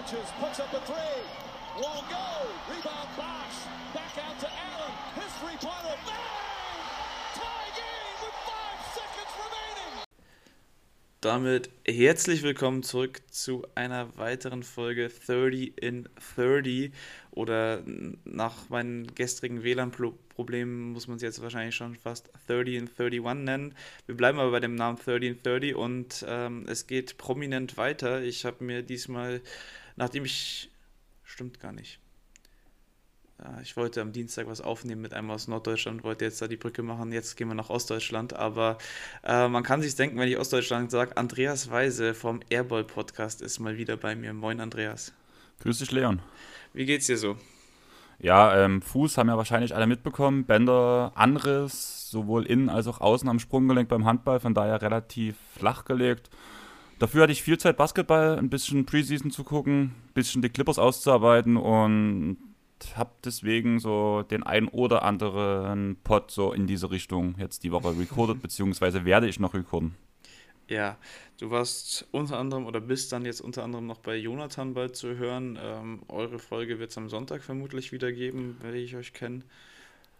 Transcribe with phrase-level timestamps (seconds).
[0.00, 1.20] touches, puts up a three.
[1.76, 2.28] Won't go.
[2.68, 3.58] Rebound Bosch.
[3.92, 4.92] Back out to Allen.
[5.14, 5.96] His three-pointer.
[6.06, 6.80] Bang!
[7.34, 10.04] Tie game with five seconds remaining.
[11.20, 16.92] Damit herzlich willkommen zurück zu einer weiteren Folge 30 in 30
[17.32, 17.82] oder
[18.24, 23.74] nach meinen gestrigen WLAN-Problemen muss man es jetzt wahrscheinlich schon fast 30 in 31 nennen.
[24.06, 28.22] Wir bleiben aber bei dem Namen 30 in 30 und ähm, es geht prominent weiter.
[28.22, 29.42] Ich habe mir diesmal,
[29.96, 30.70] nachdem ich,
[31.24, 32.00] stimmt gar nicht,
[33.62, 36.82] ich wollte am Dienstag was aufnehmen mit einem aus Norddeutschland, wollte jetzt da die Brücke
[36.82, 37.12] machen.
[37.12, 38.34] Jetzt gehen wir nach Ostdeutschland.
[38.34, 38.78] Aber
[39.24, 43.58] äh, man kann sich denken, wenn ich Ostdeutschland sage, Andreas Weise vom Airball Podcast ist
[43.58, 44.32] mal wieder bei mir.
[44.34, 45.12] Moin, Andreas.
[45.60, 46.20] Grüß dich, Leon.
[46.72, 47.36] Wie geht's dir so?
[48.18, 50.44] Ja, ähm, Fuß haben ja wahrscheinlich alle mitbekommen.
[50.44, 55.86] Bänder, Anriss, sowohl innen als auch außen am Sprunggelenk beim Handball, von daher relativ flach
[55.86, 56.28] gelegt.
[57.00, 60.78] Dafür hatte ich viel Zeit, Basketball, ein bisschen Preseason zu gucken, ein bisschen die Clippers
[60.78, 62.36] auszuarbeiten und
[62.94, 67.98] habe deswegen so den ein oder anderen Pod so in diese Richtung jetzt die Woche
[67.98, 69.94] recorded, beziehungsweise werde ich noch recorden.
[70.68, 70.98] Ja,
[71.38, 75.16] du warst unter anderem oder bist dann jetzt unter anderem noch bei Jonathan bald zu
[75.16, 75.58] hören.
[75.60, 79.44] Ähm, eure Folge wird es am Sonntag vermutlich wieder geben, werde ich euch kennen.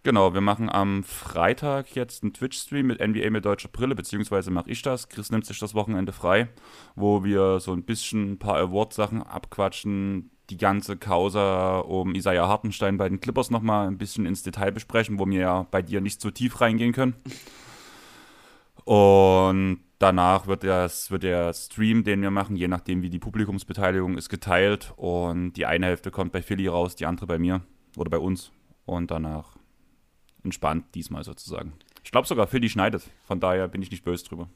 [0.03, 4.71] Genau, wir machen am Freitag jetzt einen Twitch-Stream mit NBA mit deutscher Brille, beziehungsweise mache
[4.71, 5.11] ich das.
[5.11, 6.49] Chris nimmt sich das Wochenende frei,
[6.97, 12.97] wo wir so ein bisschen ein paar Award-Sachen abquatschen, die ganze Causa um Isaiah Hartenstein
[12.97, 16.23] bei den Clippers nochmal ein bisschen ins Detail besprechen, wo wir ja bei dir nicht
[16.23, 17.15] so tief reingehen können.
[18.85, 24.17] Und danach wird, das, wird der Stream, den wir machen, je nachdem wie die Publikumsbeteiligung
[24.17, 24.95] ist, geteilt.
[24.97, 27.61] Und die eine Hälfte kommt bei Philly raus, die andere bei mir
[27.99, 28.51] oder bei uns.
[28.87, 29.60] Und danach
[30.45, 31.73] entspannt diesmal sozusagen.
[32.05, 33.03] Ich glaube sogar, Philly schneidet.
[33.27, 34.49] Von daher bin ich nicht böse drüber.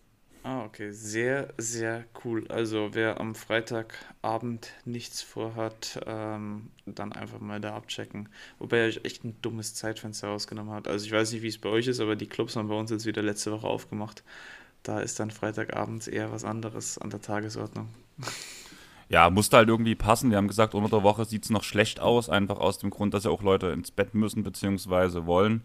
[0.45, 0.91] Ah, okay.
[0.93, 2.47] Sehr, sehr cool.
[2.49, 8.29] Also wer am Freitagabend nichts vorhat, ähm, dann einfach mal da abchecken.
[8.59, 10.87] Wobei er echt ein dummes Zeitfenster rausgenommen hat.
[10.87, 12.91] Also ich weiß nicht, wie es bei euch ist, aber die Clubs haben bei uns
[12.91, 14.23] jetzt wieder letzte Woche aufgemacht.
[14.83, 17.89] Da ist dann Freitagabends eher was anderes an der Tagesordnung.
[19.09, 20.31] Ja, musste halt irgendwie passen.
[20.31, 23.15] Wir haben gesagt, unter der Woche sieht es noch schlecht aus, einfach aus dem Grund,
[23.15, 25.27] dass ja auch Leute ins Bett müssen bzw.
[25.27, 25.63] wollen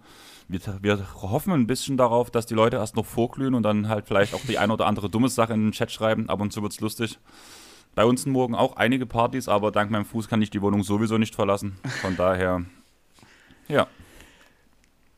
[0.49, 4.07] wir, wir hoffen ein bisschen darauf, dass die Leute erst noch vorglühen und dann halt
[4.07, 6.27] vielleicht auch die eine oder andere dumme Sache in den Chat schreiben.
[6.27, 7.19] Ab und zu wird es lustig.
[7.95, 11.17] Bei uns morgen auch einige Partys, aber dank meinem Fuß kann ich die Wohnung sowieso
[11.17, 11.77] nicht verlassen.
[12.01, 12.65] Von daher,
[13.67, 13.87] ja.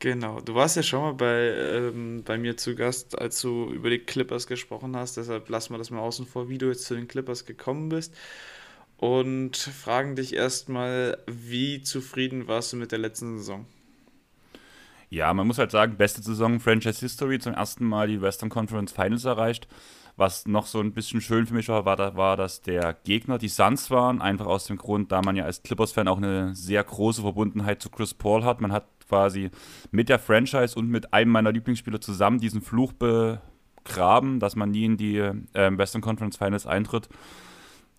[0.02, 3.92] Genau, du warst ja schon mal bei, ähm, bei mir zu Gast, als du über
[3.92, 5.18] die Clippers gesprochen hast.
[5.18, 8.16] Deshalb lassen wir das mal außen vor, wie du jetzt zu den Clippers gekommen bist.
[8.98, 13.68] Und fragen dich erstmal, wie zufrieden warst du mit der letzten Saison?
[15.12, 18.92] Ja, man muss halt sagen, beste Saison Franchise History, zum ersten Mal die Western Conference
[18.92, 19.68] Finals erreicht.
[20.18, 23.50] Was noch so ein bisschen schön für mich war, war, war, dass der Gegner die
[23.50, 27.22] Suns waren, einfach aus dem Grund, da man ja als Clippers-Fan auch eine sehr große
[27.22, 28.62] Verbundenheit zu Chris Paul hat.
[28.62, 29.52] Man hat quasi
[29.92, 34.86] mit der Franchise und mit einem meiner Lieblingsspieler zusammen diesen Fluch begraben, dass man nie
[34.86, 37.10] in die äh, Western Conference Finals eintritt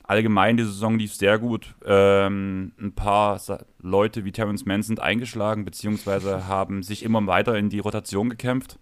[0.04, 1.74] allgemein die Saison lief sehr gut.
[1.84, 3.40] Ähm, ein paar
[3.80, 8.78] Leute wie Terrence Mann sind eingeschlagen, beziehungsweise haben sich immer weiter in die Rotation gekämpft.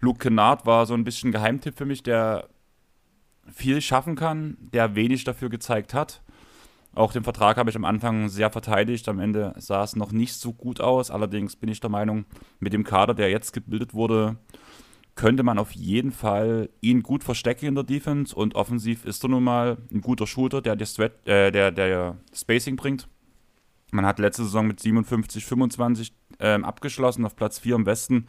[0.00, 2.48] Luke Kennard war so ein bisschen Geheimtipp für mich, der
[3.52, 6.22] viel schaffen kann, der wenig dafür gezeigt hat.
[6.94, 9.08] Auch den Vertrag habe ich am Anfang sehr verteidigt.
[9.08, 11.10] Am Ende sah es noch nicht so gut aus.
[11.10, 12.24] Allerdings bin ich der Meinung,
[12.60, 14.36] mit dem Kader, der jetzt gebildet wurde,
[15.16, 19.28] könnte man auf jeden Fall ihn gut verstecken in der Defense und offensiv ist er
[19.28, 23.08] nun mal ein guter Shooter, der, der, Sweat, äh, der, der Spacing bringt.
[23.92, 28.26] Man hat letzte Saison mit 57, 25 ähm, abgeschlossen, auf Platz 4 im Westen.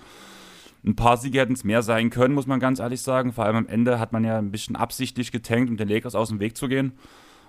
[0.85, 3.33] Ein paar Siege hätten es mehr sein können, muss man ganz ehrlich sagen.
[3.33, 6.29] Vor allem am Ende hat man ja ein bisschen absichtlich getankt, um den Lakers aus
[6.29, 6.93] dem Weg zu gehen,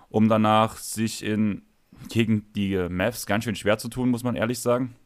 [0.09, 1.63] um danach sich in,
[2.09, 4.97] gegen die Mavs ganz schön schwer zu tun, muss man ehrlich sagen.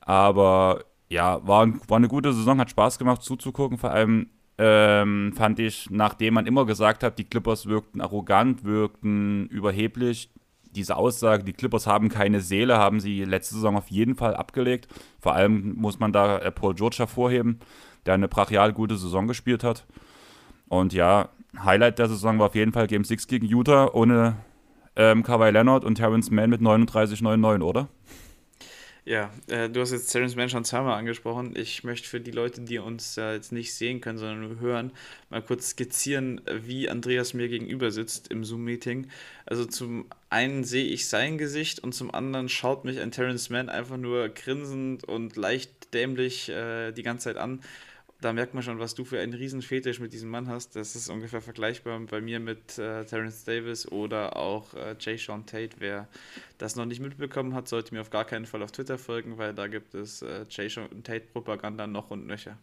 [0.00, 3.78] Aber ja, war, war eine gute Saison, hat Spaß gemacht zuzugucken.
[3.78, 9.46] Vor allem ähm, fand ich, nachdem man immer gesagt hat, die Clippers wirkten arrogant, wirkten
[9.48, 10.30] überheblich,
[10.74, 14.88] diese Aussage, die Clippers haben keine Seele, haben sie letzte Saison auf jeden Fall abgelegt.
[15.20, 17.60] Vor allem muss man da äh, Paul George hervorheben,
[18.06, 19.86] der eine brachial gute Saison gespielt hat.
[20.68, 24.36] Und ja, Highlight der Saison war auf jeden Fall Game 6 gegen Utah ohne
[24.96, 27.88] ähm, Kawhi Leonard und Terrence Mann mit 39,99, oder?
[29.04, 31.56] Ja, äh, du hast jetzt Terence Mann schon zweimal angesprochen.
[31.56, 34.92] Ich möchte für die Leute, die uns äh, jetzt nicht sehen können, sondern nur hören,
[35.28, 39.08] mal kurz skizzieren, wie Andreas mir gegenüber sitzt im Zoom-Meeting.
[39.44, 43.68] Also zum einen sehe ich sein Gesicht und zum anderen schaut mich ein Terence Mann
[43.68, 47.60] einfach nur grinsend und leicht dämlich äh, die ganze Zeit an.
[48.22, 50.76] Da merkt man schon, was du für einen riesen Fetisch mit diesem Mann hast.
[50.76, 55.44] Das ist ungefähr vergleichbar bei mir mit äh, Terence Davis oder auch äh, Jay Sean
[55.44, 55.76] Tate.
[55.78, 56.08] Wer
[56.58, 59.54] das noch nicht mitbekommen hat, sollte mir auf gar keinen Fall auf Twitter folgen, weil
[59.54, 62.56] da gibt es äh, Jay Sean Tate Propaganda noch und nöcher.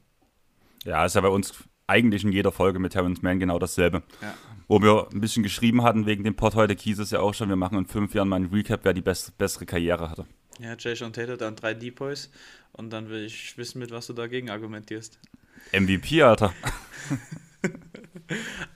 [0.86, 1.54] Ja, ist ja bei uns
[1.88, 4.04] eigentlich in jeder Folge mit Terence Mann genau dasselbe.
[4.22, 4.36] Ja.
[4.68, 7.50] Wo wir ein bisschen geschrieben hatten wegen dem Pod heute, hieß es ja auch schon,
[7.50, 10.26] wir machen in fünf Jahren mal ein Recap, wer die best, bessere Karriere hatte.
[10.60, 12.30] Ja, Jay Sean Tate hat dann drei Depoys
[12.74, 15.20] und dann will ich wissen, mit was du dagegen argumentierst.
[15.72, 16.54] MVP, Alter.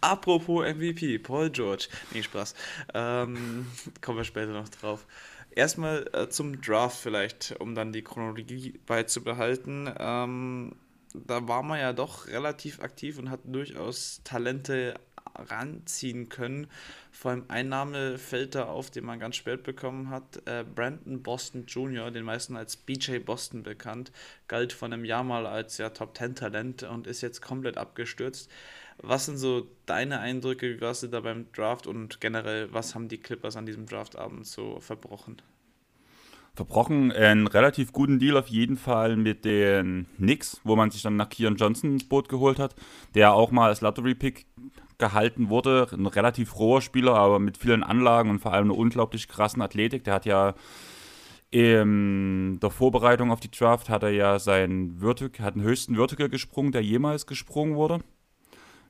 [0.02, 1.88] Apropos MVP, Paul George.
[2.12, 2.56] Nee, Spaß.
[2.94, 3.68] Ähm,
[4.02, 5.06] kommen wir später noch drauf.
[5.52, 9.94] Erstmal äh, zum Draft vielleicht, um dann die Chronologie beizubehalten.
[10.00, 10.76] Ähm,
[11.14, 14.96] da war man ja doch relativ aktiv und hat durchaus Talente
[15.36, 16.68] ranziehen können.
[17.12, 20.42] Vor allem ein Name fällt da auf, den man ganz spät bekommen hat.
[20.46, 24.12] Äh, Brandon Boston Jr., den meisten als BJ Boston bekannt,
[24.48, 28.50] galt vor einem Jahr mal als ja, Top 10 Talent und ist jetzt komplett abgestürzt.
[28.98, 33.08] Was sind so deine Eindrücke, wie warst du da beim Draft und generell, was haben
[33.08, 35.42] die Clippers an diesem Draftabend so verbrochen?
[36.56, 37.12] Verbrochen.
[37.12, 41.30] Einen relativ guten Deal auf jeden Fall mit den Knicks, wo man sich dann nach
[41.30, 42.76] Kian Johnson ins Boot geholt hat,
[43.16, 44.46] der auch mal als Lottery-Pick
[44.98, 45.88] gehalten wurde.
[45.92, 50.04] Ein relativ roher Spieler, aber mit vielen Anlagen und vor allem einer unglaublich krassen Athletik.
[50.04, 50.54] Der hat ja
[51.50, 56.28] in der Vorbereitung auf die Draft hat er ja seinen Vertical, hat den höchsten Vertical
[56.28, 58.00] gesprungen, der jemals gesprungen wurde.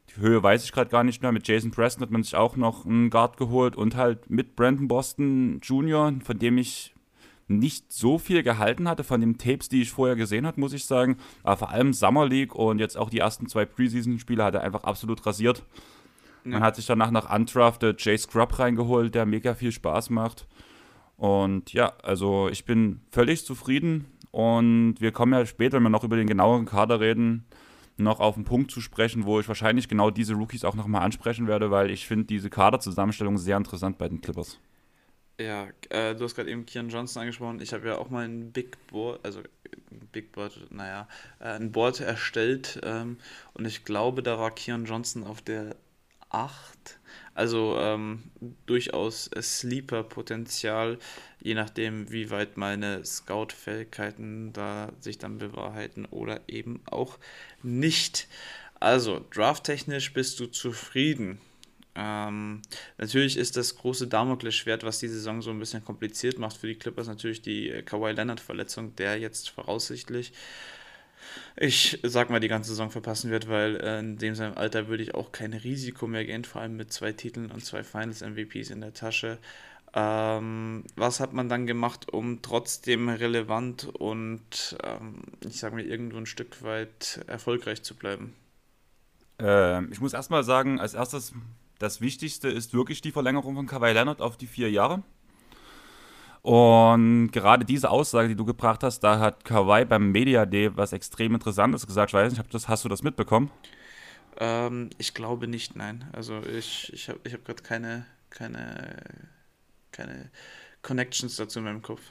[0.09, 1.33] Die Höhe weiß ich gerade gar nicht mehr.
[1.33, 4.87] Mit Jason Preston hat man sich auch noch einen Guard geholt und halt mit Brandon
[4.87, 6.92] Boston Jr., von dem ich
[7.47, 10.85] nicht so viel gehalten hatte von den Tapes, die ich vorher gesehen habe, muss ich
[10.85, 11.17] sagen.
[11.43, 14.83] Aber vor allem Summer League und jetzt auch die ersten zwei Preseason-Spiele hat er einfach
[14.83, 15.63] absolut rasiert.
[16.45, 16.51] Ja.
[16.51, 20.47] Man hat sich danach noch undrafted Jay Scrub reingeholt, der mega viel Spaß macht.
[21.17, 26.03] Und ja, also ich bin völlig zufrieden und wir kommen ja später, wenn wir noch
[26.03, 27.45] über den genaueren Kader reden,
[27.97, 31.47] noch auf einen Punkt zu sprechen, wo ich wahrscheinlich genau diese Rookies auch nochmal ansprechen
[31.47, 34.59] werde, weil ich finde diese Kaderzusammenstellung sehr interessant bei den Clippers.
[35.39, 37.59] Ja, äh, du hast gerade eben Kian Johnson angesprochen.
[37.59, 41.07] Ich habe ja auch mal ein Big Board, also ein Big Board, naja,
[41.39, 43.17] äh, ein Board erstellt ähm,
[43.53, 45.75] und ich glaube, da war Kian Johnson auf der
[46.29, 46.99] 8.
[47.35, 48.23] Also ähm,
[48.67, 50.99] durchaus Sleeper-Potenzial,
[51.41, 57.17] je nachdem, wie weit meine Scout-Fähigkeiten da sich dann bewahrheiten oder eben auch
[57.63, 58.27] nicht.
[58.79, 61.39] Also, drafttechnisch bist du zufrieden.
[61.95, 62.61] Ähm,
[62.97, 66.75] natürlich ist das große Damoklesschwert, was die Saison so ein bisschen kompliziert macht für die
[66.75, 70.33] Clippers, natürlich die äh, Kawhi Leonard-Verletzung, der jetzt voraussichtlich,
[71.55, 75.03] ich sag mal, die ganze Saison verpassen wird, weil äh, in dem seinem Alter würde
[75.03, 78.81] ich auch kein Risiko mehr gehen, vor allem mit zwei Titeln und zwei Finals-MVPs in
[78.81, 79.37] der Tasche.
[79.95, 86.17] Ähm, was hat man dann gemacht, um trotzdem relevant und ähm, ich sag mal irgendwo
[86.17, 88.33] ein Stück weit erfolgreich zu bleiben?
[89.37, 91.33] Ähm, ich muss erstmal sagen, als erstes
[91.83, 95.03] das Wichtigste ist wirklich die Verlängerung von Kawhi Leonard auf die vier Jahre.
[96.41, 100.93] Und gerade diese Aussage, die du gebracht hast, da hat Kawhi beim Media Day was
[100.93, 102.11] extrem Interessantes gesagt.
[102.11, 103.51] Ich weiß nicht, das, hast du das mitbekommen?
[104.37, 106.09] Ähm, ich glaube nicht, nein.
[106.13, 109.05] Also ich, ich habe ich hab gerade keine, keine,
[109.91, 110.31] keine
[110.83, 112.01] Connections dazu in meinem Kopf.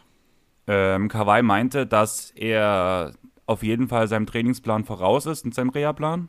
[0.67, 3.13] Ähm, Kawhi meinte, dass er
[3.47, 6.29] auf jeden Fall seinem Trainingsplan voraus ist und seinem Reha-Plan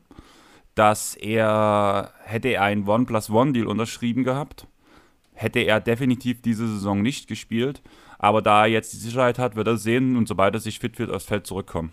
[0.76, 4.68] dass er, hätte er One-Plus-One-Deal unterschrieben gehabt,
[5.34, 7.82] hätte er definitiv diese Saison nicht gespielt.
[8.20, 10.98] Aber da er jetzt die Sicherheit hat, wird er sehen und sobald er sich fit
[10.98, 11.92] wird, aufs Feld zurückkommen.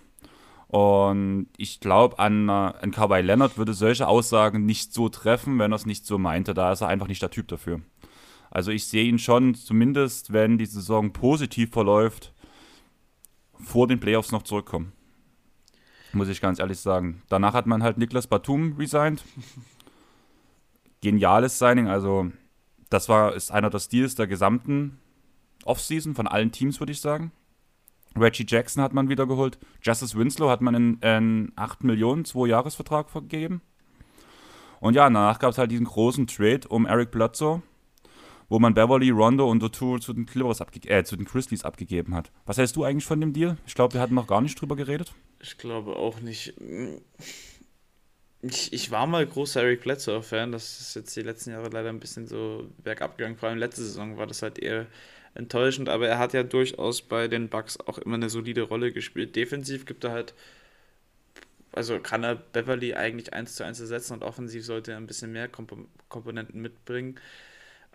[0.69, 5.73] Und ich glaube, an, äh, an Kawhi Leonard würde solche Aussagen nicht so treffen, wenn
[5.73, 6.55] er es nicht so meinte.
[6.55, 7.81] Da ist er einfach nicht der Typ dafür.
[8.53, 12.33] Also ich sehe ihn schon, zumindest wenn die Saison positiv verläuft,
[13.59, 14.93] vor den Playoffs noch zurückkommen.
[16.13, 17.23] Muss ich ganz ehrlich sagen.
[17.29, 19.25] Danach hat man halt Niklas Batum resigned.
[21.01, 22.31] Geniales Signing, also
[22.91, 24.99] das war ist einer der Stils der gesamten
[25.65, 27.33] Offseason von allen Teams, würde ich sagen.
[28.17, 29.59] Reggie Jackson hat man wieder geholt.
[29.83, 33.63] Justice Winslow hat man in einen 8 Millionen, 2-Jahres-Vertrag vergeben.
[34.81, 37.63] Und ja, danach gab es halt diesen großen Trade um Eric Bledsoe,
[38.49, 42.33] wo man Beverly, Rondo und O'Toole zu den Clippers äh, zu den Grizzlies abgegeben hat.
[42.47, 43.59] Was hältst du eigentlich von dem Deal?
[43.67, 45.15] Ich glaube, wir hatten noch gar nicht drüber geredet.
[45.41, 46.55] Ich glaube auch nicht.
[48.43, 50.53] Ich, ich war mal großer Eric Bledsoe-Fan.
[50.53, 53.37] Das ist jetzt die letzten Jahre leider ein bisschen so bergab gegangen.
[53.37, 54.87] Vor allem letzte Saison war das halt eher
[55.35, 55.89] enttäuschend.
[55.89, 59.37] Aber er hat ja durchaus bei den Bucks auch immer eine solide Rolle gespielt.
[59.37, 60.35] Defensiv gibt er halt.
[61.73, 65.33] Also kann er Beverly eigentlich 1 zu 1 ersetzen und offensiv sollte er ein bisschen
[65.33, 65.73] mehr Komp
[66.09, 67.19] Komponenten mitbringen.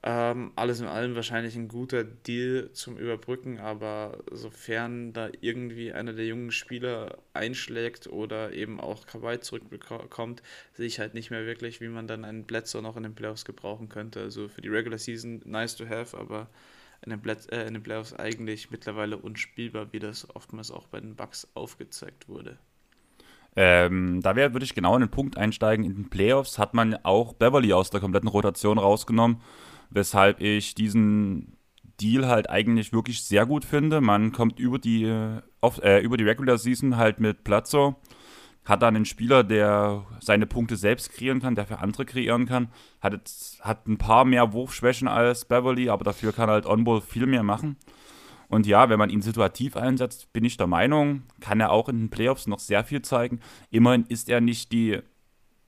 [0.07, 6.13] Ähm, alles in allem wahrscheinlich ein guter Deal zum Überbrücken, aber sofern da irgendwie einer
[6.13, 10.43] der jungen Spieler einschlägt oder eben auch Kawhi zurückbekommt,
[10.73, 13.45] sehe ich halt nicht mehr wirklich, wie man dann einen Bledsoe noch in den Playoffs
[13.45, 14.19] gebrauchen könnte.
[14.21, 16.49] Also für die Regular Season nice to have, aber
[17.01, 20.99] in den, Blitz, äh, in den Playoffs eigentlich mittlerweile unspielbar, wie das oftmals auch bei
[20.99, 22.59] den Bucks aufgezeigt wurde.
[23.55, 25.83] Ähm, da würde ich genau in den Punkt einsteigen.
[25.83, 29.41] In den Playoffs hat man auch Beverly aus der kompletten Rotation rausgenommen
[29.89, 31.57] weshalb ich diesen
[32.01, 34.01] Deal halt eigentlich wirklich sehr gut finde.
[34.01, 37.95] Man kommt über die, äh, über die Regular Season halt mit Platzo,
[38.65, 42.69] hat dann einen Spieler, der seine Punkte selbst kreieren kann, der für andere kreieren kann,
[42.99, 47.27] hat, jetzt, hat ein paar mehr Wurfschwächen als Beverly, aber dafür kann halt Onball viel
[47.27, 47.77] mehr machen.
[48.47, 51.99] Und ja, wenn man ihn situativ einsetzt, bin ich der Meinung, kann er auch in
[51.99, 53.39] den Playoffs noch sehr viel zeigen.
[53.71, 54.99] Immerhin ist er nicht die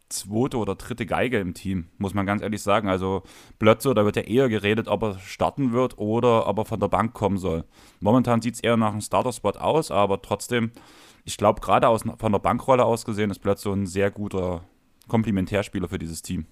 [0.09, 2.89] zweite oder dritte Geige im Team, muss man ganz ehrlich sagen.
[2.89, 3.23] Also
[3.59, 6.87] Blötze, da wird ja eher geredet, ob er starten wird oder ob er von der
[6.87, 7.65] Bank kommen soll.
[7.99, 10.71] Momentan sieht es eher nach einem Starter-Spot aus, aber trotzdem,
[11.25, 11.87] ich glaube, gerade
[12.17, 14.63] von der Bankrolle aus gesehen ist Blötze ein sehr guter
[15.07, 16.45] Komplementärspieler für dieses Team.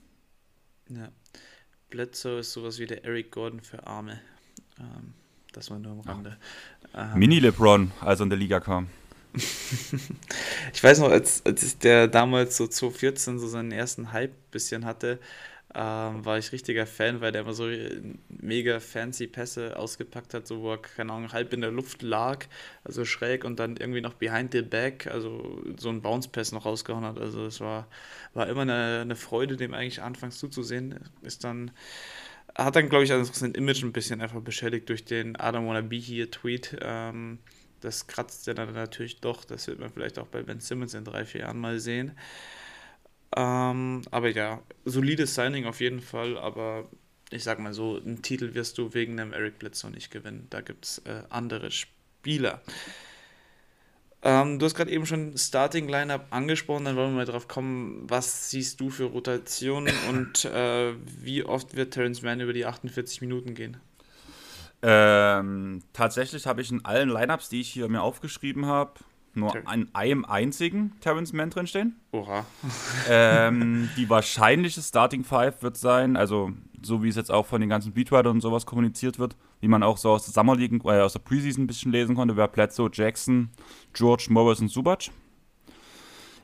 [0.89, 1.09] Ja.
[1.89, 4.19] Bledsoe ist sowas wie der Eric Gordon für Arme.
[4.79, 5.13] Ähm,
[5.53, 6.37] das war nur am Rande.
[6.93, 8.89] Ähm, Mini-LeBron, als er in der Liga kam.
[10.73, 15.19] ich weiß noch, als, als der damals so 2014 so seinen ersten Hype bisschen hatte,
[15.73, 17.67] ähm, war ich richtiger Fan, weil der immer so
[18.29, 22.45] mega fancy Pässe ausgepackt hat, so wo er, keine Ahnung, halb in der Luft lag,
[22.85, 27.03] also schräg und dann irgendwie noch behind the back, also so ein Bounce-Pass noch rausgehauen
[27.03, 27.19] hat.
[27.19, 27.87] Also es war,
[28.33, 30.99] war immer eine, eine Freude, dem eigentlich anfangs zuzusehen.
[31.23, 31.71] Ist dann
[32.55, 35.81] hat dann, glaube ich, also sein Image ein bisschen einfach beschädigt durch den Adam Wanna
[35.81, 36.77] Be Here Tweet.
[36.81, 37.39] Ähm,
[37.81, 39.45] das kratzt ja dann natürlich doch.
[39.45, 42.17] Das wird man vielleicht auch bei Ben Simmons in drei, vier Jahren mal sehen.
[43.35, 46.37] Ähm, aber ja, solides Signing auf jeden Fall.
[46.37, 46.89] Aber
[47.31, 50.47] ich sag mal so, einen Titel wirst du wegen einem Eric Bledsoe nicht gewinnen.
[50.49, 52.61] Da gibt es äh, andere Spieler.
[54.25, 58.09] Ähm, du hast gerade eben schon Starting Lineup angesprochen, dann wollen wir mal drauf kommen,
[58.09, 63.21] was siehst du für Rotationen und äh, wie oft wird Terrence Mann über die 48
[63.21, 63.77] Minuten gehen?
[64.81, 68.93] Ähm, tatsächlich habe ich in allen Lineups, die ich hier mir aufgeschrieben habe,
[69.33, 71.95] nur an einem einzigen Terrence Mann drinstehen.
[72.11, 72.45] Oha.
[73.09, 76.51] ähm, die wahrscheinliche Starting Five wird sein, also
[76.81, 79.83] so wie es jetzt auch von den ganzen Beatwritern und sowas kommuniziert wird, wie man
[79.83, 82.47] auch so aus der Summer League, äh, aus der Preseason ein bisschen lesen konnte, wäre
[82.47, 83.49] Bledsoe, Jackson,
[83.93, 85.09] George, Morris und Subac.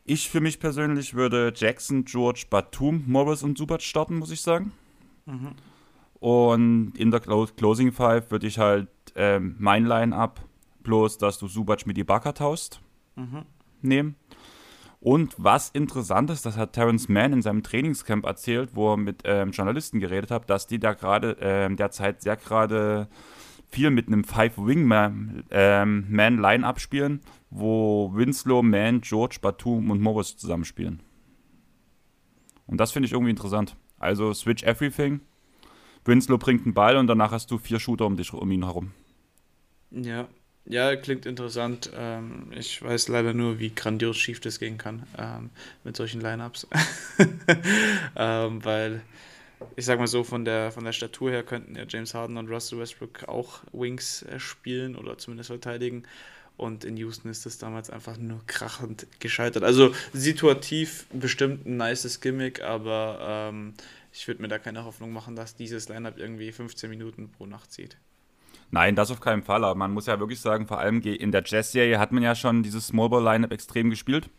[0.04, 4.72] Ich für mich persönlich würde Jackson, George, Batum, Morris und Subac starten, muss ich sagen.
[5.26, 5.52] Mhm.
[6.22, 10.40] Und in der Closing Five würde ich halt ähm, mein Line-Up,
[10.84, 12.80] bloß dass du Subac mit Ibaka taust,
[13.16, 13.46] mhm.
[13.82, 14.16] nehmen.
[15.00, 19.24] Und was interessant ist, das hat Terence Mann in seinem Trainingscamp erzählt, wo er mit
[19.26, 23.08] ähm, Journalisten geredet hat, dass die da gerade ähm, derzeit sehr gerade
[23.68, 31.02] viel mit einem Five-Wing-Man-Line-Up ähm, spielen, wo Winslow, Mann, George, Batum und Morris zusammenspielen.
[32.68, 33.76] Und das finde ich irgendwie interessant.
[33.98, 35.22] Also Switch Everything
[36.06, 38.92] Winslow bringt einen Ball und danach hast du vier Shooter um dich um ihn herum.
[39.92, 40.28] Ja,
[40.66, 41.92] ja, klingt interessant.
[41.96, 45.50] Ähm, ich weiß leider nur, wie grandios schief das gehen kann ähm,
[45.84, 46.68] mit solchen Lineups.
[48.16, 49.02] ähm, weil
[49.76, 52.50] ich sag mal so, von der, von der Statur her könnten ja James Harden und
[52.50, 56.04] Russell Westbrook auch Wings äh, spielen oder zumindest verteidigen.
[56.58, 59.64] Und in Houston ist das damals einfach nur krachend gescheitert.
[59.64, 63.74] Also situativ bestimmt ein nices Gimmick, aber ähm,
[64.12, 67.72] ich würde mir da keine Hoffnung machen, dass dieses Lineup irgendwie 15 Minuten pro Nacht
[67.72, 67.98] zieht.
[68.72, 69.64] Nein, das auf keinen Fall.
[69.64, 72.64] Aber man muss ja wirklich sagen, vor allem in der Jazz-Serie hat man ja schon
[72.64, 74.30] dieses Small Ball Lineup extrem gespielt.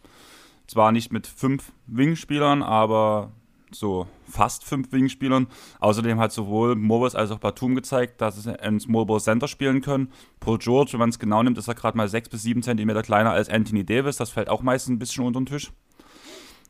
[0.66, 3.32] Zwar nicht mit fünf Wing-Spielern, aber
[3.74, 5.48] so fast fünf Wing-Spielern.
[5.80, 9.80] Außerdem hat sowohl Morris als auch Batum gezeigt, dass sie ein Small Ball Center spielen
[9.80, 10.10] können.
[10.40, 13.02] Paul George, wenn man es genau nimmt, ist er gerade mal sechs bis sieben Zentimeter
[13.02, 14.16] kleiner als Anthony Davis.
[14.16, 15.72] Das fällt auch meistens ein bisschen unter den Tisch.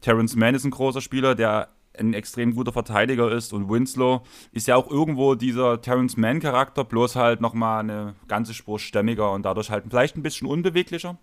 [0.01, 1.69] Terrence Mann ist ein großer Spieler, der
[1.99, 4.23] ein extrem guter Verteidiger ist und Winslow
[4.53, 9.33] ist ja auch irgendwo dieser Terrence Mann Charakter, bloß halt nochmal eine ganze Spur stämmiger
[9.33, 11.19] und dadurch halt vielleicht ein bisschen unbeweglicher,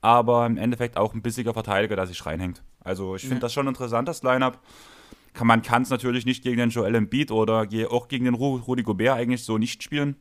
[0.00, 2.62] aber im Endeffekt auch ein bissiger Verteidiger, der sich reinhängt.
[2.82, 3.40] Also ich finde ja.
[3.40, 4.60] das schon interessant, das Lineup.
[5.32, 8.82] Kann, man kann es natürlich nicht gegen den Joel Embiid oder auch gegen den Rudy
[8.82, 10.16] Gobert eigentlich so nicht spielen,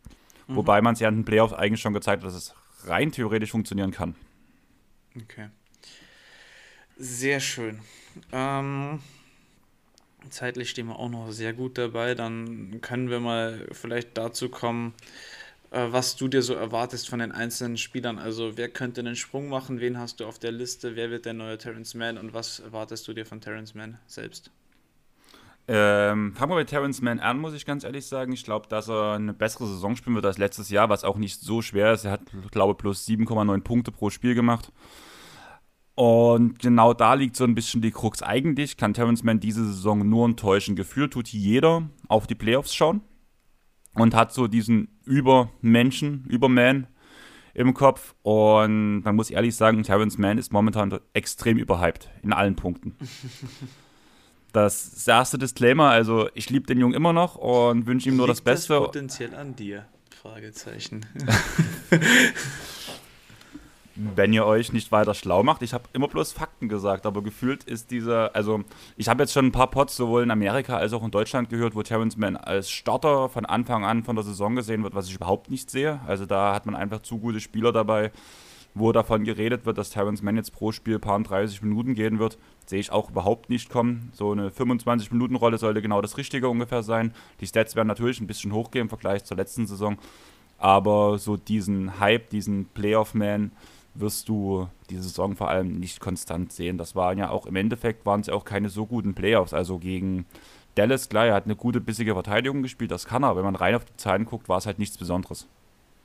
[0.48, 0.58] mhm.
[0.58, 2.53] wobei man es ja in den Playoffs eigentlich schon gezeigt hat, dass es
[2.86, 4.15] rein theoretisch funktionieren kann.
[5.15, 5.50] Okay.
[6.98, 7.79] Sehr schön.
[8.31, 9.00] Ähm,
[10.30, 12.16] Zeitlich stehen wir auch noch sehr gut dabei.
[12.16, 14.94] Dann können wir mal vielleicht dazu kommen,
[15.72, 18.20] äh, was du dir so erwartest von den einzelnen Spielern.
[18.20, 19.80] Also wer könnte einen Sprung machen?
[19.80, 20.96] Wen hast du auf der Liste?
[20.96, 22.18] Wer wird der neue Terrence Mann?
[22.18, 24.52] Und was erwartest du dir von Terrence Mann selbst?
[25.72, 28.32] Ähm, fangen wir mit Terrence Mann an, muss ich ganz ehrlich sagen.
[28.34, 31.42] Ich glaube, dass er eine bessere Saison spielen wird als letztes Jahr, was auch nicht
[31.42, 32.06] so schwer ist.
[32.06, 34.72] Er hat, glaube ich, plus 7,9 Punkte pro Spiel gemacht.
[36.00, 38.24] Und genau da liegt so ein bisschen die Krux.
[38.24, 40.77] Eigentlich kann Terrence Mann diese Saison nur enttäuschen.
[40.77, 43.01] Gefühlt tut jeder auf die Playoffs schauen
[43.96, 46.88] und hat so diesen Übermenschen, Überman
[47.53, 48.15] im Kopf.
[48.22, 52.96] Und man muss ehrlich sagen, Terrence Mann ist momentan extrem überhyped in allen Punkten.
[54.51, 58.39] Das erste Disclaimer, also ich liebe den Jungen immer noch und wünsche ihm nur Liegt
[58.39, 58.74] das Beste.
[58.74, 59.86] Das potenziell an dir?
[60.10, 61.06] Fragezeichen.
[64.15, 67.65] Wenn ihr euch nicht weiter schlau macht, ich habe immer bloß Fakten gesagt, aber gefühlt
[67.65, 68.62] ist dieser, also
[68.96, 71.75] ich habe jetzt schon ein paar Pots sowohl in Amerika als auch in Deutschland gehört,
[71.75, 75.15] wo Terrence Mann als Starter von Anfang an von der Saison gesehen wird, was ich
[75.15, 76.00] überhaupt nicht sehe.
[76.08, 78.13] Also da hat man einfach zu gute Spieler dabei,
[78.74, 82.38] wo davon geredet wird, dass Terrence Mann jetzt pro Spiel paar 30 Minuten gehen wird,
[82.68, 84.13] sehe ich auch überhaupt nicht kommen.
[84.13, 87.13] So eine 25-Minuten-Rolle sollte genau das Richtige ungefähr sein.
[87.41, 89.98] Die Stats werden natürlich ein bisschen hochgehen im Vergleich zur letzten Saison,
[90.58, 93.51] aber so diesen Hype, diesen Playoff-Man
[94.00, 96.77] wirst du diese Saison vor allem nicht konstant sehen.
[96.77, 99.53] Das waren ja auch im Endeffekt waren es ja auch keine so guten Playoffs.
[99.53, 100.25] Also gegen
[100.75, 103.36] Dallas, klar, er hat eine gute, bissige Verteidigung gespielt, das kann er.
[103.36, 105.48] Wenn man rein auf die Zahlen guckt, war es halt nichts Besonderes.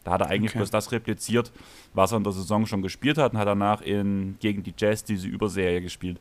[0.05, 0.59] Da hat er eigentlich okay.
[0.59, 1.51] bloß das repliziert,
[1.95, 5.05] was er in der Saison schon gespielt hat und hat danach in, gegen die Jazz
[5.05, 6.21] diese Überserie gespielt.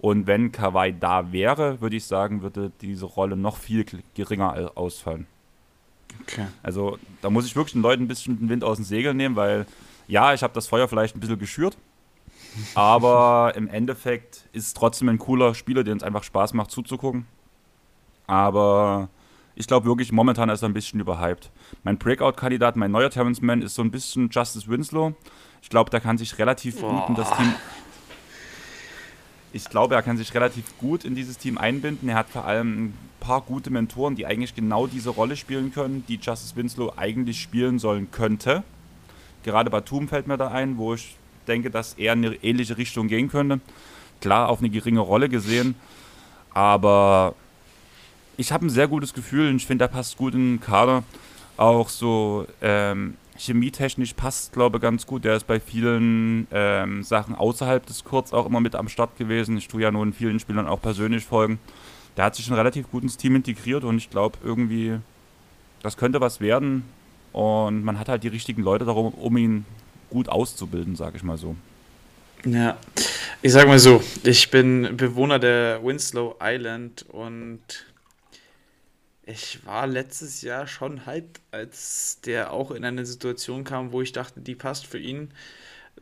[0.00, 3.84] Und wenn Kawhi da wäre, würde ich sagen, würde diese Rolle noch viel
[4.14, 5.26] geringer ausfallen.
[6.22, 6.46] Okay.
[6.62, 9.36] Also da muss ich wirklich den Leuten ein bisschen den Wind aus den Segeln nehmen,
[9.36, 9.66] weil
[10.10, 11.78] ja, ich habe das Feuer vielleicht ein bisschen geschürt,
[12.74, 17.26] aber im Endeffekt ist es trotzdem ein cooler Spieler, der uns einfach Spaß macht zuzugucken.
[18.26, 19.08] Aber
[19.54, 21.50] ich glaube wirklich, momentan ist er ein bisschen überhyped.
[21.84, 25.14] Mein Breakout-Kandidat, mein neuer Terrence Mann, ist so ein bisschen Justice Winslow.
[25.62, 27.54] Ich glaube, der kann sich relativ gut in das Team.
[29.52, 32.08] Ich glaube, er kann sich relativ gut in dieses Team einbinden.
[32.08, 36.04] Er hat vor allem ein paar gute Mentoren, die eigentlich genau diese Rolle spielen können,
[36.06, 38.62] die Justice Winslow eigentlich spielen sollen könnte.
[39.44, 41.16] Gerade Batum fällt mir da ein, wo ich
[41.48, 43.60] denke, dass er in eine ähnliche Richtung gehen könnte.
[44.20, 45.74] Klar, auf eine geringe Rolle gesehen,
[46.52, 47.34] aber
[48.36, 51.04] ich habe ein sehr gutes Gefühl und ich finde, er passt gut in den Kader.
[51.56, 55.24] Auch so ähm, chemietechnisch passt, glaube ich, ganz gut.
[55.24, 59.56] Der ist bei vielen ähm, Sachen außerhalb des Kurz auch immer mit am Start gewesen.
[59.56, 61.58] Ich tue ja nun vielen Spielern auch persönlich folgen.
[62.16, 64.98] Der hat sich schon relativ gut ins Team integriert und ich glaube irgendwie,
[65.82, 66.84] das könnte was werden.
[67.32, 69.64] Und man hat halt die richtigen Leute darum, um ihn
[70.10, 71.56] gut auszubilden, sage ich mal so.
[72.44, 72.78] Ja,
[73.42, 77.60] ich sag mal so, ich bin Bewohner der Winslow Island und
[79.26, 84.12] ich war letztes Jahr schon hyped, als der auch in eine Situation kam, wo ich
[84.12, 85.30] dachte, die passt für ihn.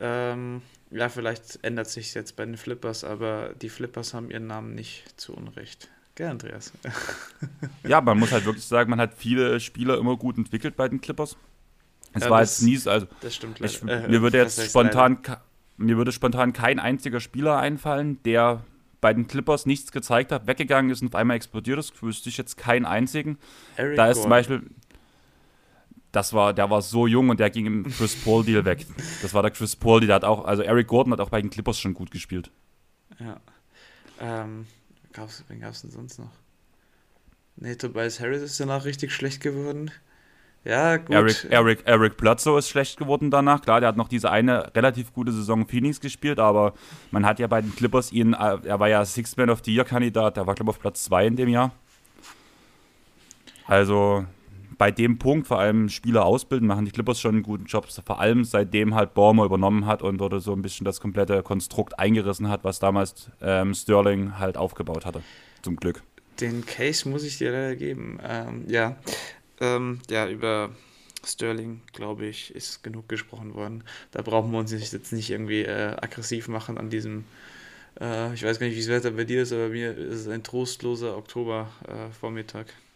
[0.00, 4.74] Ähm, ja, vielleicht ändert sich jetzt bei den Flippers, aber die Flippers haben ihren Namen
[4.74, 5.88] nicht zu Unrecht.
[6.18, 6.72] Gell, Andreas?
[7.86, 11.00] ja, man muss halt wirklich sagen, man hat viele Spieler immer gut entwickelt bei den
[11.00, 11.36] Clippers.
[12.12, 14.60] Es ja, war das, jetzt nie so, also das stimmt ich, äh, mir würde jetzt
[14.60, 15.18] spontan
[15.76, 18.64] mir würde spontan kein einziger Spieler einfallen, der
[19.00, 22.36] bei den Clippers nichts gezeigt hat, weggegangen ist und auf einmal explodiert ist, wüsste ich
[22.36, 23.38] jetzt keinen einzigen.
[23.76, 24.22] Eric da ist Gordon.
[24.22, 24.70] zum Beispiel,
[26.10, 28.86] das war, der war so jung und der ging im Chris Paul Deal weg.
[29.22, 31.50] Das war der Chris Paul, der hat auch, also Eric Gordon hat auch bei den
[31.50, 32.50] Clippers schon gut gespielt.
[33.20, 33.40] Ja.
[34.20, 34.66] Ähm,
[35.18, 36.30] gab's, wen es denn sonst noch?
[37.56, 39.90] Nee, Tobias Harris ist danach richtig schlecht geworden.
[40.64, 41.10] Ja, gut.
[41.10, 43.62] Eric, Eric, Eric Bledsoe ist schlecht geworden danach.
[43.62, 46.74] Klar, der hat noch diese eine relativ gute Saison Phoenix gespielt, aber
[47.10, 49.74] man hat ja bei den Clippers ihn, äh, er war ja Sixth Man of the
[49.74, 51.72] Year Kandidat, der war, glaube ich, auf Platz 2 in dem Jahr.
[53.66, 54.24] Also
[54.78, 57.88] bei dem Punkt, vor allem Spieler ausbilden, machen die Clippers schon einen guten Job.
[57.90, 61.98] Vor allem seitdem halt Baumer übernommen hat und oder so ein bisschen das komplette Konstrukt
[61.98, 65.22] eingerissen hat, was damals ähm, Sterling halt aufgebaut hatte.
[65.62, 66.02] Zum Glück.
[66.40, 68.20] Den Case muss ich dir leider geben.
[68.22, 68.96] Ähm, ja,
[69.60, 70.70] ähm, ja, über
[71.26, 73.82] Sterling, glaube ich, ist genug gesprochen worden.
[74.12, 77.24] Da brauchen wir uns jetzt nicht irgendwie äh, aggressiv machen an diesem,
[78.00, 80.20] äh, ich weiß gar nicht, wie das Wetter bei dir ist, aber bei mir ist
[80.20, 82.66] es ein trostloser Oktobervormittag.
[82.66, 82.87] Äh,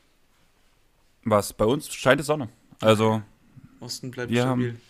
[1.24, 1.52] Was?
[1.52, 2.48] Bei uns scheint die Sonne.
[2.80, 3.22] Also.
[3.80, 4.72] Osten bleibt stabil.
[4.72, 4.80] Haben,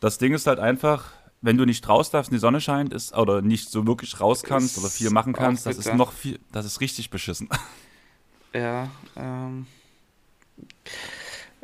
[0.00, 3.14] das Ding ist halt einfach, wenn du nicht raus darfst und die Sonne scheint, ist,
[3.14, 6.38] oder nicht so wirklich raus kannst ist oder viel machen kannst, das ist noch viel,
[6.52, 7.48] das ist richtig beschissen.
[8.54, 9.66] Ja, ähm,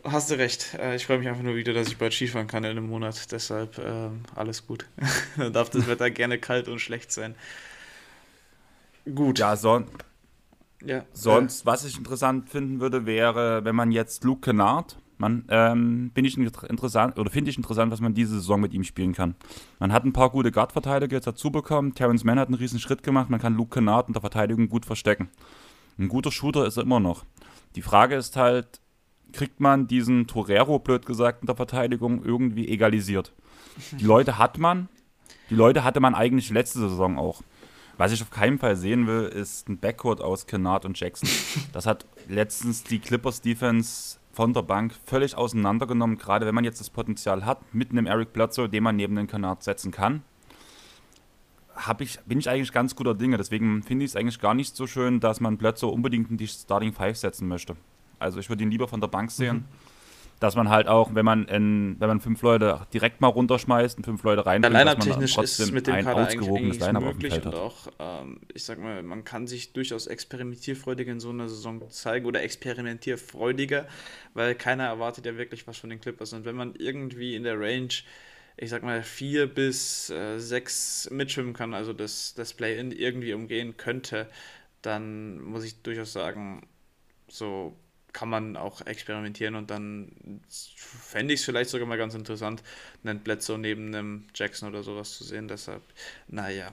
[0.04, 0.74] Hast du recht.
[0.74, 3.30] Äh, ich freue mich einfach nur wieder, dass ich bald Skifahren kann in einem Monat.
[3.30, 4.86] Deshalb äh, alles gut.
[5.36, 7.34] Dann darf das Wetter gerne kalt und schlecht sein.
[9.14, 9.38] Gut.
[9.38, 9.86] Ja, son
[10.84, 16.10] ja sonst, was ich interessant finden würde, wäre, wenn man jetzt Luke Kennard, man, ähm,
[16.14, 19.36] bin ich interessant, oder finde ich interessant, was man diese Saison mit ihm spielen kann.
[19.78, 21.94] Man hat ein paar gute Guard-Verteidiger jetzt dazu bekommen.
[21.94, 23.30] Terrence Mann hat einen riesen Schritt gemacht.
[23.30, 25.28] Man kann Luke Kennard in der Verteidigung gut verstecken.
[25.96, 27.24] Ein guter Shooter ist er immer noch.
[27.76, 28.80] Die Frage ist halt,
[29.32, 33.32] kriegt man diesen Torero, blöd gesagt, in der Verteidigung irgendwie egalisiert?
[33.92, 34.88] Die Leute hat man,
[35.50, 37.42] die Leute hatte man eigentlich letzte Saison auch.
[37.98, 41.28] Was ich auf keinen Fall sehen will, ist ein Backcourt aus Kennard und Jackson.
[41.72, 46.80] Das hat letztens die Clippers Defense von der Bank völlig auseinandergenommen, gerade wenn man jetzt
[46.80, 50.22] das Potenzial hat, mit einem Eric Bledsoe, den man neben den Kennard setzen kann.
[51.98, 53.38] Ich, bin ich eigentlich ganz guter Dinge.
[53.38, 56.46] Deswegen finde ich es eigentlich gar nicht so schön, dass man Bledsoe unbedingt in die
[56.46, 57.76] Starting Five setzen möchte.
[58.18, 59.56] Also ich würde ihn lieber von der Bank sehen.
[59.56, 59.81] Mhm
[60.42, 64.04] dass man halt auch, wenn man in, wenn man fünf Leute direkt mal runterschmeißt und
[64.04, 67.88] fünf Leute rein, Line-Up-technisch ist es mit dem ein Kader ausgewogenes Line-Up möglich und auch,
[67.98, 72.42] ähm, ich sag mal, man kann sich durchaus experimentierfreudiger in so einer Saison zeigen oder
[72.42, 73.86] experimentierfreudiger,
[74.34, 76.32] weil keiner erwartet ja wirklich was von den Clippers.
[76.32, 77.94] Und wenn man irgendwie in der Range
[78.56, 83.76] ich sag mal, vier bis äh, sechs mitschwimmen kann, also das, das Play-In irgendwie umgehen
[83.76, 84.28] könnte,
[84.82, 86.66] dann muss ich durchaus sagen,
[87.28, 87.74] so
[88.12, 92.62] kann man auch experimentieren und dann fände ich es vielleicht sogar mal ganz interessant,
[93.04, 95.48] einen Bledsoe neben einem Jackson oder sowas zu sehen.
[95.48, 95.82] Deshalb,
[96.28, 96.72] naja.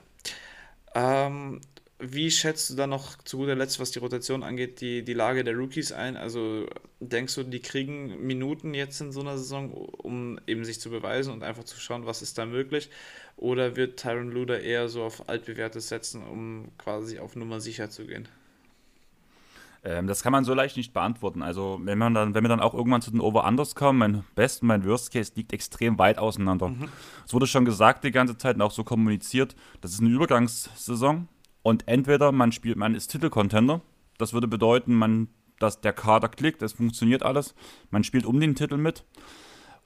[0.94, 1.60] Ähm,
[2.02, 5.44] wie schätzt du dann noch zu guter Letzt, was die Rotation angeht, die, die Lage
[5.44, 6.16] der Rookies ein?
[6.16, 6.66] Also
[7.00, 11.32] denkst du, die kriegen Minuten jetzt in so einer Saison, um eben sich zu beweisen
[11.32, 12.90] und einfach zu schauen, was ist da möglich?
[13.36, 18.06] Oder wird Tyron Luder eher so auf altbewährtes setzen, um quasi auf Nummer sicher zu
[18.06, 18.28] gehen?
[19.82, 21.42] Ähm, das kann man so leicht nicht beantworten.
[21.42, 24.62] Also, wenn man dann, wenn wir dann auch irgendwann zu den Over-Unders kommen, mein Best
[24.62, 26.68] und mein Worst Case liegt extrem weit auseinander.
[26.68, 26.88] Mhm.
[27.26, 31.28] Es wurde schon gesagt die ganze Zeit und auch so kommuniziert, das ist eine Übergangssaison
[31.62, 33.80] und entweder man spielt, man ist Titelcontender,
[34.18, 37.54] das würde bedeuten, man, dass der Kader klickt, es funktioniert alles,
[37.90, 39.04] man spielt um den Titel mit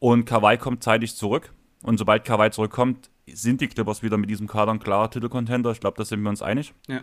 [0.01, 1.53] und Kawhi kommt zeitig zurück
[1.83, 5.71] und sobald Kawhi zurückkommt, sind die Clippers wieder mit diesem Kader ein klarer Titelcontender.
[5.71, 6.75] Ich glaube, da sind wir uns einig.
[6.89, 7.01] Ja.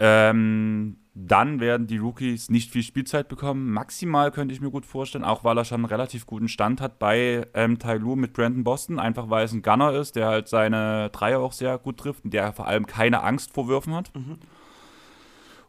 [0.00, 3.70] Ähm, dann werden die Rookies nicht viel Spielzeit bekommen.
[3.72, 6.98] Maximal könnte ich mir gut vorstellen, auch weil er schon einen relativ guten Stand hat
[6.98, 8.98] bei ähm, Tai Lu mit Brandon Boston.
[8.98, 12.32] Einfach weil es ein Gunner ist, der halt seine Dreier auch sehr gut trifft und
[12.32, 14.10] der vor allem keine Angst vor Würfen hat.
[14.14, 14.38] Mhm.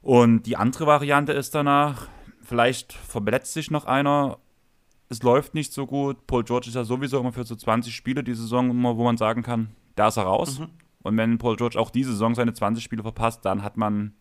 [0.01, 2.07] Und die andere Variante ist danach,
[2.41, 4.37] vielleicht verletzt sich noch einer.
[5.09, 6.25] Es läuft nicht so gut.
[6.25, 9.17] Paul George ist ja sowieso immer für so 20 Spiele die Saison, immer, wo man
[9.17, 10.59] sagen kann, da ist er raus.
[10.59, 10.69] Mhm.
[11.03, 14.13] Und wenn Paul George auch diese Saison seine 20 Spiele verpasst, dann hat man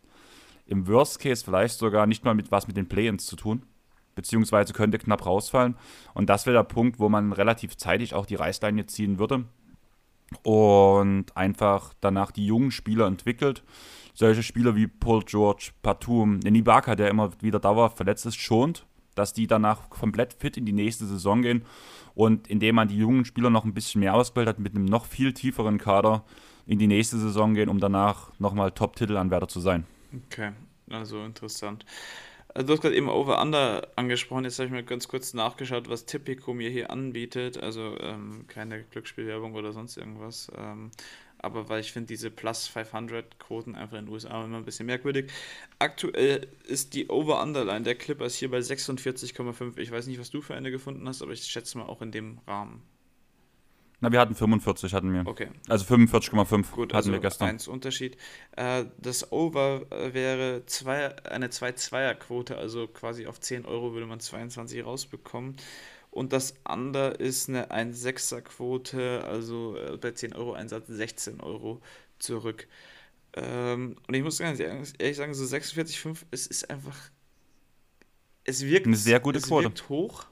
[0.71, 3.65] im Worst Case vielleicht sogar nicht mal mit was mit den Play-ins zu tun,
[4.15, 5.77] beziehungsweise könnte knapp rausfallen.
[6.15, 9.45] Und das wäre der Punkt, wo man relativ zeitig auch die Reißleine ziehen würde
[10.45, 13.65] und einfach danach die jungen Spieler entwickelt.
[14.15, 19.33] Solche Spieler wie Paul George, Patum, Ibaka, der immer wieder dauerhaft verletzt ist, schont, dass
[19.33, 21.65] die danach komplett fit in die nächste Saison gehen
[22.15, 25.33] und indem man die jungen Spieler noch ein bisschen mehr ausbildet, mit einem noch viel
[25.33, 26.25] tieferen Kader
[26.67, 29.85] in die nächste Saison gehen, um danach nochmal Top-Titelanwärter zu sein.
[30.13, 30.53] Okay,
[30.89, 31.85] also interessant.
[32.53, 34.45] Also du hast gerade eben Over-Under angesprochen.
[34.45, 37.59] Jetzt habe ich mal ganz kurz nachgeschaut, was Tipico mir hier anbietet.
[37.59, 40.51] Also ähm, keine Glücksspielwerbung oder sonst irgendwas.
[40.57, 40.91] Ähm,
[41.39, 44.87] aber weil ich finde diese Plus 500 Quoten einfach in den USA immer ein bisschen
[44.87, 45.31] merkwürdig.
[45.79, 49.79] Aktuell ist die Over-Under-Line der Clippers hier bei 46,5.
[49.79, 52.13] Ich weiß nicht, was du für eine gefunden hast, aber ich schätze mal auch in
[52.13, 52.83] dem Rahmen.
[54.01, 55.27] Na, wir hatten 45, hatten wir.
[55.27, 55.49] Okay.
[55.69, 57.49] Also 45,5 hatten also wir gestern.
[57.51, 58.17] Eins Unterschied.
[58.57, 64.19] Äh, das Over äh, wäre zwei, eine 2-2er-Quote, also quasi auf 10 Euro würde man
[64.19, 65.57] 22 rausbekommen.
[66.11, 71.81] Und das Under ist eine 1-6er-Quote, also äh, bei 10 Euro Einsatz 16 Euro
[72.19, 72.67] zurück.
[73.35, 76.97] Ähm, und ich muss ganz ehrlich sagen, so 46,5, es ist einfach.
[78.45, 79.67] Es wirkt, eine sehr gute es Quote.
[79.67, 80.27] wirkt hoch,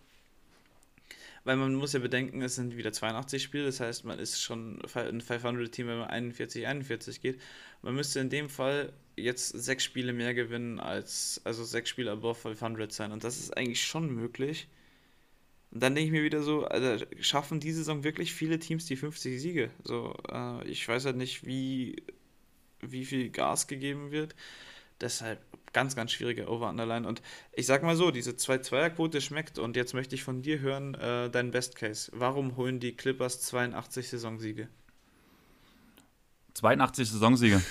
[1.48, 4.82] weil man muss ja bedenken, es sind wieder 82 Spiele, das heißt, man ist schon
[4.82, 7.40] ein 500-Team, wenn man 41, 41 geht.
[7.80, 12.38] Man müsste in dem Fall jetzt sechs Spiele mehr gewinnen als, also sechs Spiele above
[12.38, 14.68] 500 sein und das ist eigentlich schon möglich.
[15.70, 18.96] Und dann denke ich mir wieder so, also schaffen diese Saison wirklich viele Teams die
[18.96, 19.70] 50 Siege?
[19.84, 22.02] So, äh, ich weiß halt nicht, wie,
[22.82, 24.34] wie viel Gas gegeben wird.
[25.00, 25.40] Deshalb
[25.72, 27.06] ganz, ganz schwierige Over-Underline.
[27.06, 29.58] Und ich sag mal so, diese 2-2er-Quote schmeckt.
[29.58, 32.10] Und jetzt möchte ich von dir hören, äh, dein Best Case.
[32.14, 34.68] Warum holen die Clippers 82 Saisonsiege?
[36.54, 37.62] 82 Saisonsiege.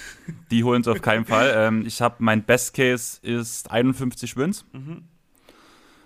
[0.51, 1.53] Die holen es auf keinen Fall.
[1.55, 4.65] Ähm, ich habe mein Best Case ist 51 Wins.
[4.71, 5.03] Mhm.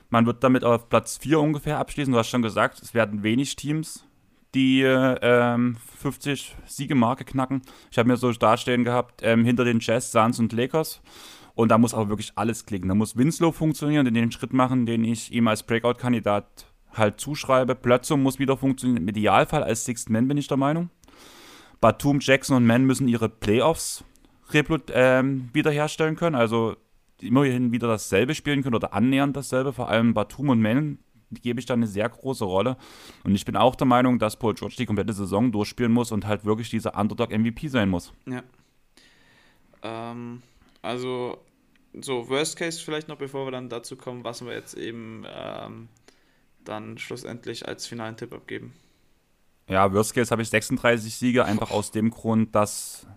[0.10, 2.12] Man wird damit auf Platz 4 ungefähr abschließen.
[2.12, 4.06] Du hast schon gesagt, es werden wenig Teams
[4.54, 7.62] die ähm, 50 Siegemarke knacken.
[7.90, 11.02] Ich habe mir so dastehen gehabt, ähm, hinter den Jazz, Suns und Lakers.
[11.54, 12.90] Und da muss aber wirklich alles klicken.
[12.90, 17.76] Da muss Winslow funktionieren, den Schritt machen, den ich ihm als Breakout-Kandidat halt zuschreibe.
[17.76, 19.04] Plötzlich muss wieder funktionieren.
[19.04, 20.90] Im Idealfall als Sixth Man bin ich der Meinung.
[21.80, 24.04] Batum, Jackson und Mann müssen ihre Playoffs
[24.54, 26.36] ähm, wiederherstellen können.
[26.36, 26.76] Also
[27.22, 29.74] immerhin wieder dasselbe spielen können oder annähernd dasselbe.
[29.74, 31.00] Vor allem Batum und Mann
[31.32, 32.78] gebe ich da eine sehr große Rolle.
[33.24, 36.28] Und ich bin auch der Meinung, dass Paul George die komplette Saison durchspielen muss und
[36.28, 38.14] halt wirklich dieser Underdog-MVP sein muss.
[38.26, 38.44] Ja.
[39.84, 40.42] Ähm,
[40.82, 41.38] also,
[42.00, 45.90] so, Worst Case vielleicht noch, bevor wir dann dazu kommen, was wir jetzt eben ähm,
[46.64, 48.74] dann schlussendlich als finalen Tipp abgeben.
[49.68, 53.08] Ja, Worst Case habe ich 36 Siege, einfach aus dem Grund, dass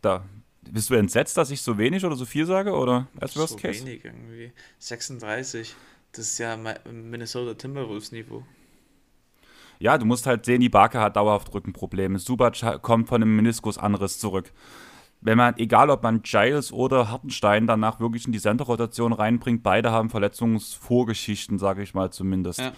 [0.00, 0.24] da.
[0.70, 2.72] Bist du entsetzt, dass ich so wenig oder so viel sage?
[2.72, 3.86] Oder als Worst so Case?
[3.86, 4.52] wenig irgendwie.
[4.78, 5.74] 36.
[6.12, 8.44] Das ist ja Minnesota Timberwolves Niveau.
[9.78, 12.18] Ja, du musst halt sehen, die Barke hat dauerhaft Rückenprobleme.
[12.18, 14.52] Subac kommt von einem Meniskusanriss zurück.
[15.20, 19.90] Wenn man, egal ob man Giles oder Hartenstein danach wirklich in die Center-Rotation reinbringt, beide
[19.90, 22.60] haben Verletzungsvorgeschichten, sage ich mal zumindest.
[22.60, 22.72] Ja.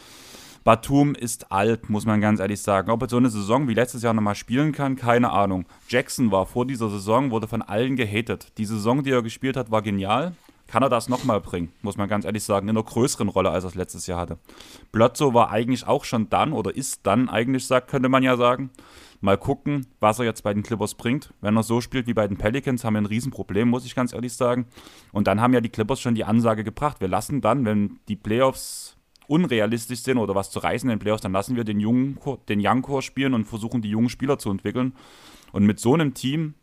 [0.64, 2.90] Batum ist alt, muss man ganz ehrlich sagen.
[2.90, 5.64] Ob er so eine Saison wie letztes Jahr nochmal spielen kann, keine Ahnung.
[5.88, 8.52] Jackson war vor dieser Saison, wurde von allen gehatet.
[8.58, 10.34] Die Saison, die er gespielt hat, war genial.
[10.66, 13.64] Kann er das nochmal bringen, muss man ganz ehrlich sagen, in einer größeren Rolle, als
[13.64, 14.38] er es letztes Jahr hatte.
[14.92, 18.70] Blotzo war eigentlich auch schon dann oder ist dann eigentlich, sagt, könnte man ja sagen.
[19.20, 21.34] Mal gucken, was er jetzt bei den Clippers bringt.
[21.42, 24.14] Wenn er so spielt wie bei den Pelicans, haben wir ein Riesenproblem, muss ich ganz
[24.14, 24.66] ehrlich sagen.
[25.12, 27.00] Und dann haben ja die Clippers schon die Ansage gebracht.
[27.00, 31.22] Wir lassen dann, wenn die Playoffs unrealistisch sind oder was zu reißen in den Playoffs,
[31.22, 34.50] dann lassen wir den jungen, den Young Core spielen und versuchen die jungen Spieler zu
[34.50, 34.94] entwickeln.
[35.52, 36.54] Und mit so einem Team,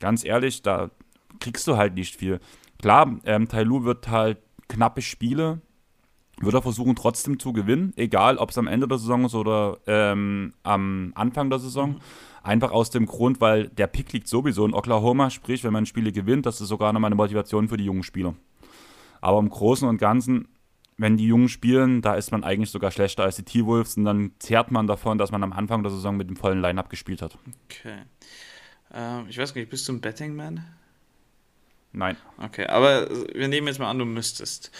[0.00, 0.90] ganz ehrlich, da
[1.40, 2.40] kriegst du halt nicht viel.
[2.80, 5.60] Klar, ähm, Tailu wird halt knappe Spiele,
[6.40, 9.78] wird er versuchen trotzdem zu gewinnen, egal ob es am Ende der Saison ist oder
[9.86, 11.90] ähm, am Anfang der Saison.
[11.92, 12.00] Mhm.
[12.42, 16.12] Einfach aus dem Grund, weil der Pick liegt sowieso in Oklahoma, sprich, wenn man Spiele
[16.12, 18.34] gewinnt, das ist sogar nochmal eine Motivation für die jungen Spieler.
[19.20, 20.46] Aber im Großen und Ganzen
[20.98, 24.32] wenn die Jungen spielen, da ist man eigentlich sogar schlechter als die T-Wolves und dann
[24.38, 27.36] zehrt man davon, dass man am Anfang der Saison mit dem vollen Line-Up gespielt hat.
[27.66, 27.98] Okay.
[28.94, 30.64] Ähm, ich weiß nicht, bist du ein Betting-Man?
[31.92, 32.16] Nein.
[32.38, 34.70] Okay, aber wir nehmen jetzt mal an, du müsstest.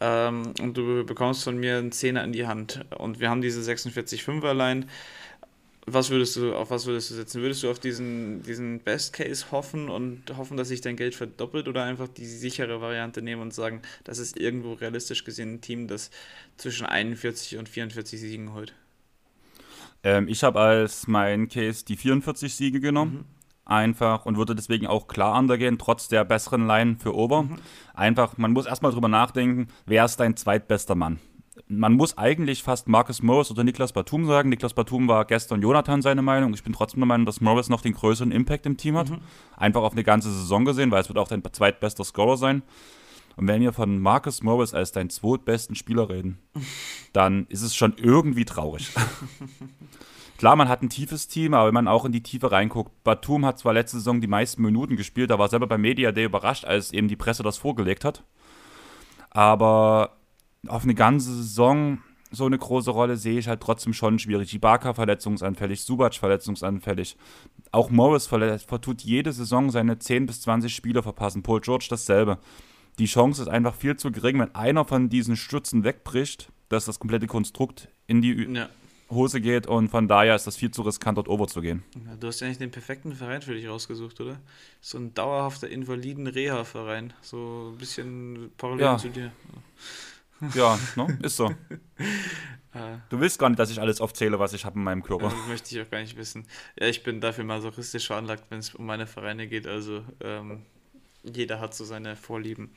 [0.00, 2.84] Ähm, und du bekommst von mir einen Zehner in die Hand.
[2.96, 4.86] Und wir haben diese 46-5er-Line
[5.92, 7.42] was würdest du, auf was würdest du setzen?
[7.42, 11.68] Würdest du auf diesen, diesen Best Case hoffen und hoffen, dass sich dein Geld verdoppelt
[11.68, 15.88] oder einfach die sichere Variante nehmen und sagen, das ist irgendwo realistisch gesehen ein Team,
[15.88, 16.10] das
[16.56, 18.74] zwischen 41 und 44 Siegen holt?
[20.02, 23.14] Ähm, ich habe als mein Case die 44 Siege genommen.
[23.14, 23.37] Mhm.
[23.68, 27.44] Einfach und würde deswegen auch klar undergehen, trotz der besseren Line für Ober.
[27.44, 27.56] Mhm.
[27.94, 31.20] Einfach, man muss erstmal drüber nachdenken, wer ist dein zweitbester Mann?
[31.66, 34.48] man muss eigentlich fast Marcus Morris oder Niklas Batum sagen.
[34.48, 36.54] Niklas Batum war gestern Jonathan seine Meinung.
[36.54, 39.10] Ich bin trotzdem der Meinung, dass Morris noch den größeren Impact im Team hat.
[39.10, 39.18] Mhm.
[39.56, 42.62] Einfach auf eine ganze Saison gesehen, weil es wird auch dein zweitbester Scorer sein.
[43.36, 46.38] Und wenn wir von Marcus Morris als deinen zweitbesten Spieler reden,
[47.12, 48.90] dann ist es schon irgendwie traurig.
[50.38, 53.44] Klar, man hat ein tiefes Team, aber wenn man auch in die Tiefe reinguckt, Batum
[53.44, 56.64] hat zwar letzte Saison die meisten Minuten gespielt, da war selber beim Media Day überrascht,
[56.64, 58.22] als eben die Presse das vorgelegt hat.
[59.30, 60.16] Aber
[60.68, 61.98] auf eine ganze Saison
[62.30, 64.54] so eine große Rolle sehe ich halt trotzdem schon schwierig.
[64.54, 67.16] Ibaka verletzungsanfällig, Subac verletzungsanfällig.
[67.72, 71.42] Auch Morris vertut jede Saison seine 10 bis 20 Spiele verpassen.
[71.42, 72.38] Paul George dasselbe.
[72.98, 76.98] Die Chance ist einfach viel zu gering, wenn einer von diesen Stützen wegbricht, dass das
[76.98, 78.68] komplette Konstrukt in die ja.
[79.10, 81.82] Hose geht und von daher ist das viel zu riskant, dort over zu gehen.
[82.06, 84.38] Ja, du hast ja eigentlich den perfekten Verein für dich rausgesucht, oder?
[84.80, 87.14] So ein dauerhafter Invaliden-Reha-Verein.
[87.22, 88.98] So ein bisschen parallel ja.
[88.98, 89.32] zu dir.
[90.54, 91.18] Ja, ne?
[91.22, 91.50] ist so.
[93.08, 95.30] Du willst gar nicht, dass ich alles aufzähle, was ich habe in meinem Körper.
[95.30, 96.46] Das möchte ich auch gar nicht wissen.
[96.78, 99.66] Ja, ich bin dafür masochistisch veranlagt, wenn es um meine Vereine geht.
[99.66, 100.62] Also ähm,
[101.24, 102.70] jeder hat so seine Vorlieben.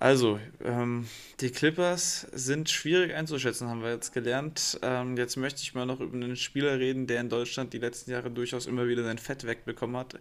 [0.00, 1.06] Also, ähm,
[1.40, 4.78] die Clippers sind schwierig einzuschätzen, haben wir jetzt gelernt.
[4.82, 8.10] Ähm, jetzt möchte ich mal noch über einen Spieler reden, der in Deutschland die letzten
[8.10, 10.18] Jahre durchaus immer wieder sein Fett wegbekommen hat.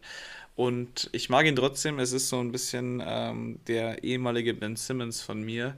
[0.56, 2.00] Und ich mag ihn trotzdem.
[2.00, 5.76] Es ist so ein bisschen ähm, der ehemalige Ben Simmons von mir,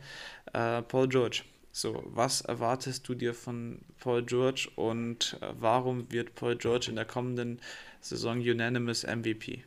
[0.53, 1.43] äh, Paul George.
[1.71, 6.95] So, was erwartest du dir von Paul George und äh, warum wird Paul George in
[6.95, 7.59] der kommenden
[8.01, 9.63] Saison Unanimous MVP?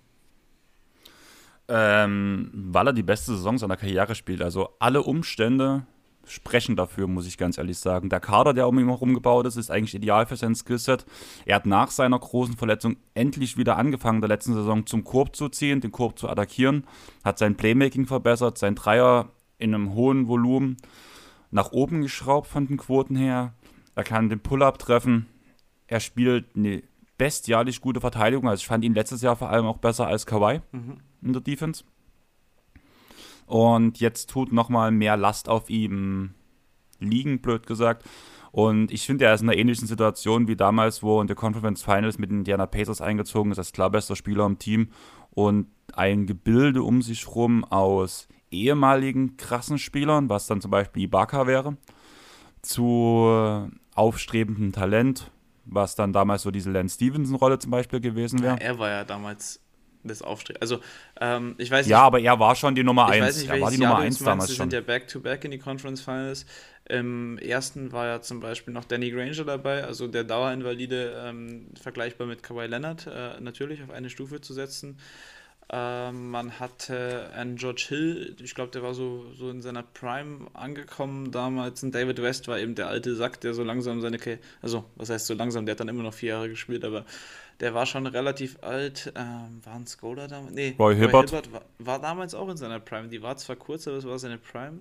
[1.68, 4.40] Ähm, weil er die beste Saison seiner Karriere spielt.
[4.40, 5.86] Also alle Umstände
[6.30, 8.08] sprechen dafür, muss ich ganz ehrlich sagen.
[8.08, 11.04] Der Kader, der um ihn herum gebaut ist, ist eigentlich ideal für sein Skillset.
[11.44, 15.48] Er hat nach seiner großen Verletzung endlich wieder angefangen, der letzten Saison zum Korb zu
[15.48, 16.84] ziehen, den Korb zu attackieren,
[17.24, 20.76] hat sein Playmaking verbessert, sein Dreier in einem hohen Volumen
[21.50, 23.54] nach oben geschraubt von den Quoten her.
[23.94, 25.26] Er kann den Pull-up treffen.
[25.86, 26.82] Er spielt eine
[27.18, 28.48] bestialisch gute Verteidigung.
[28.48, 30.98] Also ich fand ihn letztes Jahr vor allem auch besser als Kawhi mhm.
[31.20, 31.84] in der Defense.
[33.46, 36.34] Und jetzt tut nochmal mehr Last auf ihm
[37.00, 38.04] liegen, blöd gesagt.
[38.52, 41.82] Und ich finde, er ist in einer ähnlichen Situation wie damals, wo in der Conference
[41.82, 44.88] Finals mit den Indiana Pacers eingezogen ist, als klar bester Spieler im Team.
[45.30, 51.46] Und ein Gebilde um sich rum aus ehemaligen krassen Spielern, was dann zum Beispiel Ibaka
[51.46, 51.76] wäre,
[52.62, 55.30] zu aufstrebendem Talent,
[55.70, 58.54] was dann damals so diese Lance Stevenson-Rolle zum Beispiel gewesen wäre.
[58.54, 59.60] Ja, er war ja damals
[60.04, 60.60] das Aufstreben.
[60.62, 60.80] Also,
[61.20, 61.90] ähm, ich weiß nicht.
[61.90, 63.36] Ja, aber er war schon die Nummer 1.
[63.36, 64.70] Nicht, er war die Nummer 1 damals Sie schon.
[64.70, 66.46] sind ja back-to-back -back in die Conference Finals.
[66.88, 72.26] Im ersten war ja zum Beispiel noch Danny Granger dabei, also der Dauerinvalide, ähm, vergleichbar
[72.26, 74.98] mit Kawhi Leonard, äh, natürlich auf eine Stufe zu setzen.
[75.70, 80.46] Ähm, man hatte einen George Hill, ich glaube, der war so, so in seiner Prime
[80.54, 81.82] angekommen damals.
[81.82, 85.10] Und David West war eben der alte Sack, der so langsam seine, K also was
[85.10, 87.04] heißt so langsam, der hat dann immer noch vier Jahre gespielt, aber
[87.60, 89.12] der war schon relativ alt.
[89.14, 90.54] Ähm, war ein Skoda damals?
[90.54, 93.08] Nee, Roy Hibbert, Roy Hibbert war, war, damals auch in seiner Prime.
[93.08, 94.80] Die war zwar kurz, aber es war seine Prime.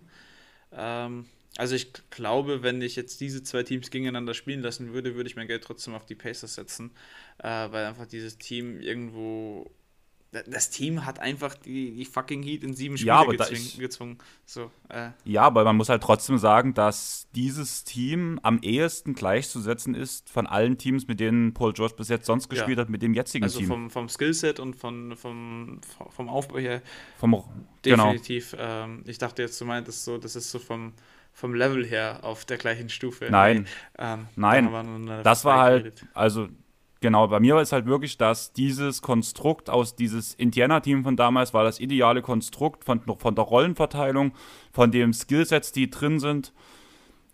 [0.71, 1.25] Ähm,
[1.57, 5.35] also ich glaube, wenn ich jetzt diese zwei Teams gegeneinander spielen lassen würde, würde ich
[5.35, 6.91] mein Geld trotzdem auf die Pacers setzen,
[7.39, 9.69] äh, weil einfach dieses Team irgendwo
[10.31, 13.79] das Team hat einfach die, die fucking Heat in sieben Spiele ja, gezwungen.
[13.79, 14.17] Gezwungen.
[14.45, 15.11] So, äh.
[15.23, 20.45] Ja, aber man muss halt trotzdem sagen, dass dieses Team am ehesten gleichzusetzen ist von
[20.45, 22.81] allen Teams, mit denen Paul George bis jetzt sonst gespielt ja.
[22.83, 23.71] hat, mit dem jetzigen also Team.
[23.71, 26.81] Also vom, vom Skillset und von, vom, vom Aufbau her
[27.17, 27.43] vom,
[27.81, 28.11] genau.
[28.11, 28.51] definitiv.
[28.51, 28.83] Genau.
[28.83, 30.91] Ähm, ich dachte jetzt, du meintest so, das ist so vom,
[31.31, 33.27] vom Level her auf der gleichen Stufe.
[33.31, 33.65] Nein,
[33.97, 36.49] ähm, Nein, da das war halt, also
[36.99, 41.53] Genau, bei mir war es halt wirklich, dass dieses Konstrukt aus dieses Indiana-Team von damals
[41.53, 44.33] war das ideale Konstrukt von, von der Rollenverteilung,
[44.71, 46.53] von den Skillsets, die drin sind,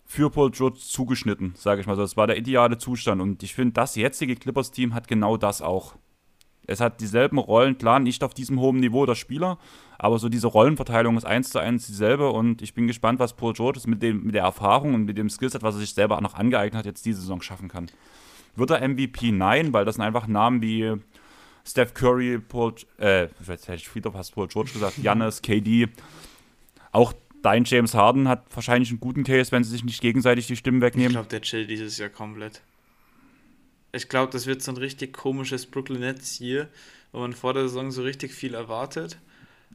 [0.05, 2.01] für Paul George zugeschnitten, sage ich mal so.
[2.01, 5.95] Das war der ideale Zustand und ich finde, das jetzige Clippers-Team hat genau das auch.
[6.65, 9.57] Es hat dieselben Rollen, klar, nicht auf diesem hohen Niveau der Spieler,
[9.97, 13.53] aber so diese Rollenverteilung ist eins zu eins dieselbe und ich bin gespannt, was Paul
[13.53, 16.35] George mit, dem, mit der Erfahrung und mit dem Skillset, was er sich selber noch
[16.35, 17.87] angeeignet hat, jetzt diese Saison schaffen kann.
[18.55, 19.31] Wird er MVP?
[19.31, 20.95] Nein, weil das sind einfach Namen wie
[21.65, 25.87] Steph Curry, Paul, äh, jetzt hätte ich wieder fast Paul George gesagt, Giannis, KD.
[26.91, 30.55] Auch dein James Harden hat wahrscheinlich einen guten Case, wenn sie sich nicht gegenseitig die
[30.55, 31.09] Stimmen wegnehmen.
[31.09, 32.61] Ich glaube, der chillt dieses Jahr komplett.
[33.91, 36.67] Ich glaube, das wird so ein richtig komisches Brooklyn Nets hier,
[37.11, 39.19] wo man vor der Saison so richtig viel erwartet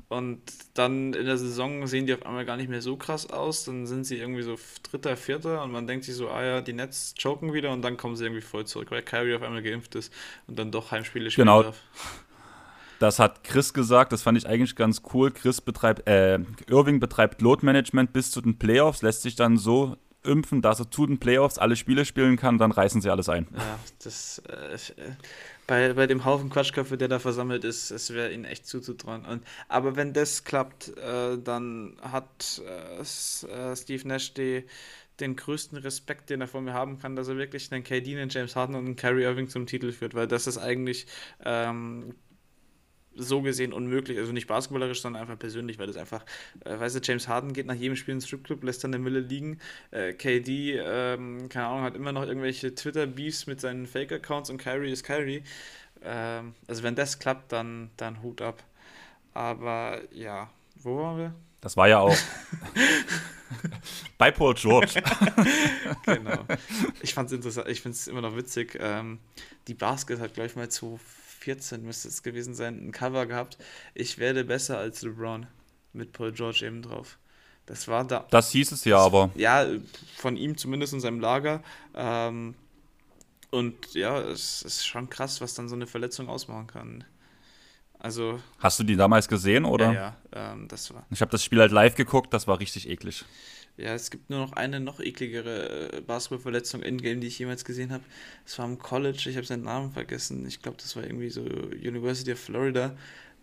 [0.08, 0.40] und
[0.74, 3.64] dann in der Saison sehen die auf einmal gar nicht mehr so krass aus.
[3.64, 6.72] Dann sind sie irgendwie so Dritter, Vierter und man denkt sich so, ah ja, die
[6.72, 9.94] Nets choken wieder und dann kommen sie irgendwie voll zurück, weil Kyrie auf einmal geimpft
[9.94, 10.12] ist
[10.46, 11.62] und dann doch Heimspiele spielen genau.
[11.62, 11.80] darf.
[12.98, 15.30] Das hat Chris gesagt, das fand ich eigentlich ganz cool.
[15.30, 19.96] Chris betreibt, äh, Irving betreibt Load Management bis zu den Playoffs, lässt sich dann so
[20.24, 23.46] impfen, dass er zu den Playoffs alle Spiele spielen kann, dann reißen sie alles ein.
[23.54, 24.76] Ja, das äh,
[25.68, 29.24] bei, bei dem Haufen Quatschköpfe, der da versammelt ist, es wäre ihnen echt zuzutrauen.
[29.26, 34.64] Und, aber wenn das klappt, äh, dann hat äh, äh, Steve Nash die,
[35.20, 38.30] den größten Respekt, den er vor mir haben kann, dass er wirklich einen KD, einen
[38.30, 41.06] James Harden und einen Kyrie Irving zum Titel führt, weil das ist eigentlich
[41.44, 42.14] ähm,
[43.18, 44.18] so gesehen unmöglich.
[44.18, 46.24] Also nicht basketballerisch, sondern einfach persönlich, weil das einfach,
[46.64, 49.20] äh, weißt du, James Harden geht nach jedem Spiel ins Stripclub, lässt dann eine Mille
[49.20, 49.58] liegen.
[49.90, 54.92] Äh, KD, ähm, keine Ahnung, hat immer noch irgendwelche Twitter-Beefs mit seinen Fake-Accounts und Kyrie
[54.92, 55.42] ist Kyrie.
[56.02, 58.62] Ähm, also wenn das klappt, dann, dann Hut ab.
[59.34, 61.34] Aber ja, wo waren wir?
[61.60, 62.16] Das war ja auch
[64.18, 65.02] bei Paul George.
[66.04, 66.44] genau.
[67.02, 68.78] Ich fand es interessant, ich finde es immer noch witzig.
[68.80, 69.18] Ähm,
[69.66, 71.00] die Basket hat gleich mal zu
[71.48, 73.56] 14 müsste es gewesen sein, ein Cover gehabt.
[73.94, 75.46] Ich werde besser als LeBron
[75.94, 77.18] mit Paul George eben drauf.
[77.64, 78.26] Das war da.
[78.30, 79.30] Das hieß es ja aber.
[79.34, 79.66] Ja,
[80.16, 81.62] von ihm zumindest in seinem Lager.
[81.94, 82.54] Ähm,
[83.50, 87.04] und ja, es ist schon krass, was dann so eine Verletzung ausmachen kann.
[87.98, 88.40] Also.
[88.58, 89.86] Hast du die damals gesehen, oder?
[89.86, 91.06] Ja, ja ähm, das war.
[91.08, 93.24] Ich habe das Spiel halt live geguckt, das war richtig eklig.
[93.78, 97.92] Ja, es gibt nur noch eine noch ekligere äh, Basketballverletzung in-game, die ich jemals gesehen
[97.92, 98.02] habe.
[98.44, 100.44] Es war im College, ich habe seinen Namen vergessen.
[100.46, 102.96] Ich glaube, das war irgendwie so University of Florida.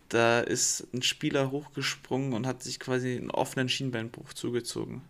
[0.10, 5.04] Da ist ein Spieler hochgesprungen und hat sich quasi einen offenen Schienbeinbruch zugezogen.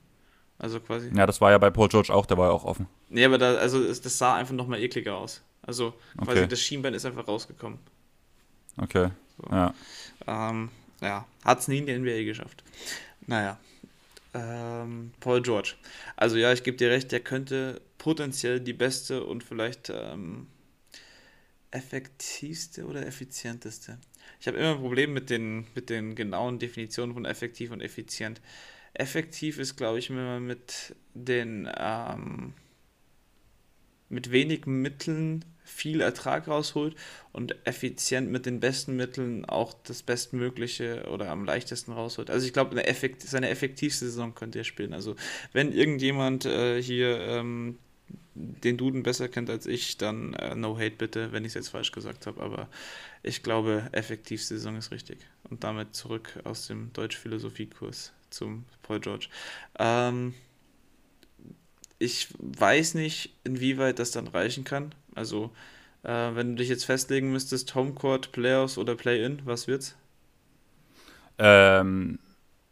[0.59, 1.09] Also quasi.
[1.13, 2.85] Ja, das war ja bei Paul George auch, der war ja auch offen.
[3.09, 5.41] Nee, aber da, also das sah einfach nochmal ekliger aus.
[5.63, 6.47] Also quasi okay.
[6.47, 7.79] das Schienbein ist einfach rausgekommen.
[8.77, 9.09] Okay.
[9.37, 9.49] So.
[9.51, 9.73] Ja.
[10.27, 10.69] Ähm,
[11.01, 12.63] ja, hat es nie in die NBA geschafft.
[13.25, 13.57] Naja,
[14.35, 15.75] ähm, Paul George.
[16.15, 20.47] Also ja, ich gebe dir recht, der könnte potenziell die beste und vielleicht ähm,
[21.71, 23.97] effektivste oder effizienteste.
[24.39, 28.41] Ich habe immer ein Problem mit den, mit den genauen Definitionen von effektiv und effizient.
[28.93, 32.53] Effektiv ist, glaube ich, wenn man mit den ähm,
[34.15, 36.95] mit wenigen Mitteln viel Ertrag rausholt
[37.33, 42.29] und effizient mit den besten Mitteln auch das Bestmögliche oder am leichtesten rausholt.
[42.29, 44.93] Also ich glaube, effekt, seine effektivste Saison könnte er spielen.
[44.93, 45.15] Also
[45.51, 47.77] wenn irgendjemand äh, hier ähm,
[48.35, 51.69] den Duden besser kennt als ich, dann äh, no hate bitte, wenn ich es jetzt
[51.69, 52.41] falsch gesagt habe.
[52.41, 52.69] Aber
[53.21, 55.19] ich glaube, effektivste Saison ist richtig.
[55.49, 59.27] Und damit zurück aus dem Deutsch-Philosophie-Kurs zum Paul George.
[59.77, 60.33] Ähm,
[62.05, 64.93] ich weiß nicht, inwieweit das dann reichen kann.
[65.15, 65.51] Also,
[66.03, 69.95] äh, wenn du dich jetzt festlegen müsstest, Homecourt, Playoffs oder Play-In, was wird's?
[71.37, 72.19] Ähm,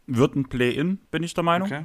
[0.06, 1.68] wird ein Play-In, bin ich der Meinung.
[1.68, 1.84] Okay.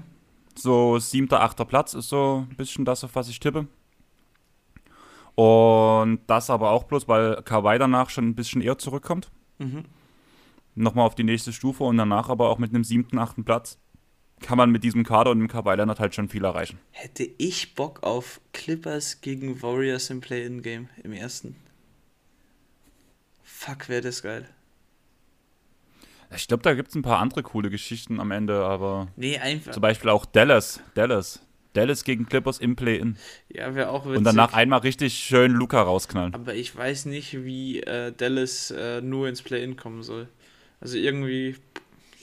[0.55, 3.67] So siebter, achter Platz ist so ein bisschen das, auf was ich tippe.
[5.35, 9.31] Und das aber auch bloß, weil Kawhi danach schon ein bisschen eher zurückkommt.
[9.57, 9.85] Mhm.
[10.75, 13.79] Nochmal auf die nächste Stufe und danach aber auch mit einem siebten, achten Platz
[14.41, 16.79] kann man mit diesem Kader und dem Kawhi Leonard halt schon viel erreichen.
[16.91, 21.55] Hätte ich Bock auf Clippers gegen Warriors im Play-In-Game im ersten?
[23.43, 24.47] Fuck, wäre das geil.
[26.35, 29.71] Ich glaube, da gibt es ein paar andere coole Geschichten am Ende, aber Nee, einfach.
[29.71, 30.79] zum Beispiel auch Dallas.
[30.93, 31.41] Dallas.
[31.73, 33.17] Dallas gegen Clippers im Play-In.
[33.49, 34.17] Ja, wäre auch witzig.
[34.19, 36.33] Und danach einmal richtig schön Luca rausknallen.
[36.33, 40.27] Aber ich weiß nicht, wie äh, Dallas äh, nur ins Play-In kommen soll.
[40.81, 41.55] Also irgendwie,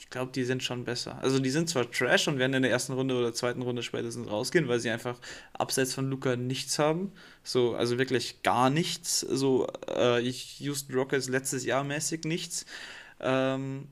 [0.07, 1.21] ich glaube, die sind schon besser.
[1.21, 4.31] Also die sind zwar Trash und werden in der ersten Runde oder zweiten Runde spätestens
[4.31, 5.19] rausgehen, weil sie einfach
[5.51, 7.11] abseits von Luca nichts haben.
[7.43, 9.19] So, also wirklich gar nichts.
[9.19, 12.65] So, äh, ich Houston Rockets letztes Jahr mäßig nichts.
[13.19, 13.89] Ähm,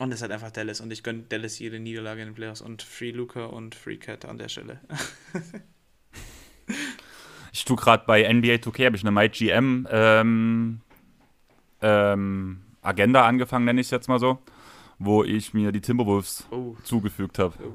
[0.00, 2.60] und es ist halt einfach Dallas und ich gönne Dallas jede Niederlage in den Playoffs
[2.60, 4.80] und Free Luca und Free Cat an der Stelle.
[7.54, 10.80] Ich tue gerade bei NBA 2K, habe ich eine MyGM ähm,
[11.82, 14.38] ähm, Agenda angefangen, nenne ich es jetzt mal so,
[15.04, 17.54] wo ich mir die Timberwolves Oh, zugefügt habe.
[17.64, 17.72] oh.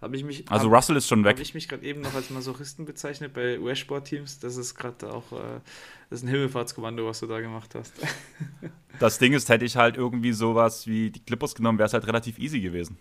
[0.00, 0.50] Habe ich mich.
[0.50, 1.40] Also hab- Russell ist schon Habe weg.
[1.40, 4.38] ich mich gerade eben noch als Masochisten bezeichnet bei US-Sport-Teams?
[4.38, 5.60] Das ist gerade auch äh,
[6.08, 7.92] das ist ein Himmelfahrtskommando, was du da gemacht hast.
[8.98, 12.06] Das Ding ist, hätte ich halt irgendwie sowas wie die Clippers genommen, wäre es halt
[12.06, 12.98] relativ easy gewesen.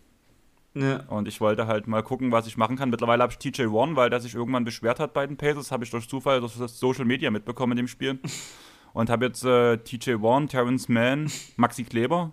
[0.73, 1.01] ja.
[1.07, 2.89] Und ich wollte halt mal gucken, was ich machen kann.
[2.89, 5.83] Mittlerweile habe ich TJ Warren, weil der sich irgendwann beschwert hat bei den Pacers, habe
[5.83, 8.19] ich durch Zufall durch das Social Media mitbekommen in dem Spiel.
[8.93, 12.31] Und habe jetzt äh, TJ Warren, Terrence Mann, Maxi Kleber,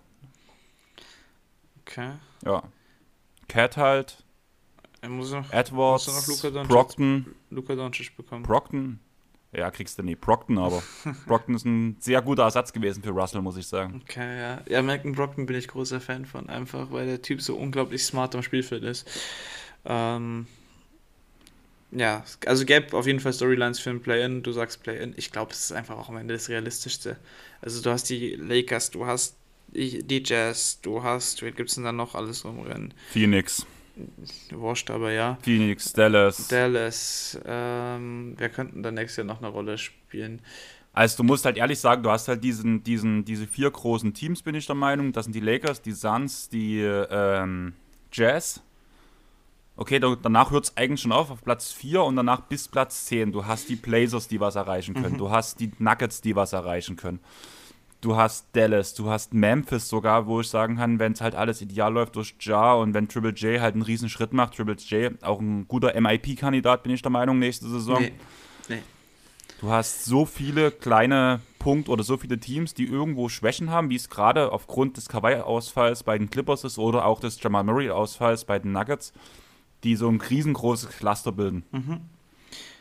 [1.87, 2.13] Okay.
[2.45, 2.63] ja,
[3.49, 4.25] Cat halt,
[5.03, 6.69] Er muss noch Edwards, Musst du noch Luka Doncic?
[6.69, 8.43] Brockton, Luka Doncic bekommen.
[8.43, 9.01] Brockton.
[9.53, 10.17] Ja, kriegst du nie.
[10.17, 10.83] Brockton aber.
[11.27, 14.03] Brockton ist ein sehr guter Ersatz gewesen für Russell, muss ich sagen.
[14.03, 14.61] Okay, ja.
[14.69, 18.35] Ja, Malcolm Brockton bin ich großer Fan von, einfach weil der Typ so unglaublich smart
[18.35, 19.09] am Spielfeld ist.
[19.85, 20.47] Ähm,
[21.93, 24.43] ja, also gäbe auf jeden Fall Storylines für ein Play-In.
[24.43, 25.15] Du sagst Play-In.
[25.17, 27.17] Ich glaube, es ist einfach auch am Ende das Realistischste.
[27.63, 29.37] Also du hast die Lakers, du hast
[29.77, 32.95] die, Jazz, du hast, wen gibt es denn da noch alles rumrennen?
[33.11, 33.67] Phoenix.
[34.51, 35.39] Wurscht, aber ja.
[35.43, 36.49] Phoenix, Dallas.
[36.49, 40.41] Dallas, ähm, wer könnten da nächstes Jahr noch eine Rolle spielen?
[40.93, 44.43] Also du musst halt ehrlich sagen, du hast halt diesen, diesen, diese vier großen Teams,
[44.43, 45.13] bin ich der Meinung.
[45.13, 47.75] Das sind die Lakers, die Suns, die ähm,
[48.13, 48.63] Jazz.
[49.77, 53.05] Okay, da, danach hört es eigentlich schon auf, auf Platz 4 und danach bis Platz
[53.07, 53.31] 10.
[53.33, 55.19] Du hast die Blazers, die was erreichen können.
[55.19, 57.21] Du hast die Nuggets, die was erreichen können.
[58.07, 61.61] Du hast Dallas, du hast Memphis sogar, wo ich sagen kann, wenn es halt alles
[61.61, 65.21] ideal läuft durch Ja und wenn Triple J halt einen riesen Schritt macht, Triple J
[65.25, 68.01] auch ein guter MIP-Kandidat, bin ich der Meinung, nächste Saison.
[68.01, 68.13] Nee,
[68.69, 68.79] nee.
[69.61, 73.97] Du hast so viele kleine Punkt oder so viele Teams, die irgendwo Schwächen haben, wie
[73.97, 78.61] es gerade aufgrund des Kawhi-Ausfalls bei den Clippers ist oder auch des Jamal Murray-Ausfalls bei
[78.61, 79.15] den Nuggets,
[79.83, 81.65] die so ein riesengroßes Cluster bilden.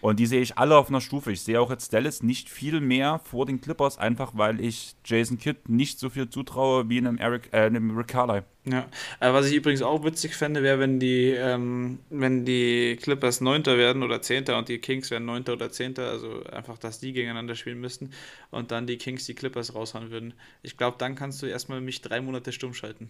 [0.06, 1.32] Und die sehe ich alle auf einer Stufe.
[1.32, 5.40] Ich sehe auch jetzt Dallas nicht viel mehr vor den Clippers, einfach weil ich Jason
[5.40, 8.46] Kidd nicht so viel zutraue wie einem, Eric, äh, einem Rick Carlisle.
[8.66, 8.88] Ja,
[9.20, 13.80] äh, was ich übrigens auch witzig fände, wäre, wenn die, ähm, wenn die Clippers Neunter
[13.80, 17.56] werden oder Zehnter und die Kings werden Neunter oder Zehnter, also einfach, dass die gegeneinander
[17.56, 18.12] spielen müssten
[18.52, 20.36] und dann die Kings die Clippers raushauen würden.
[20.62, 23.10] Ich glaube, dann kannst du erstmal mich drei Monate stumm schalten.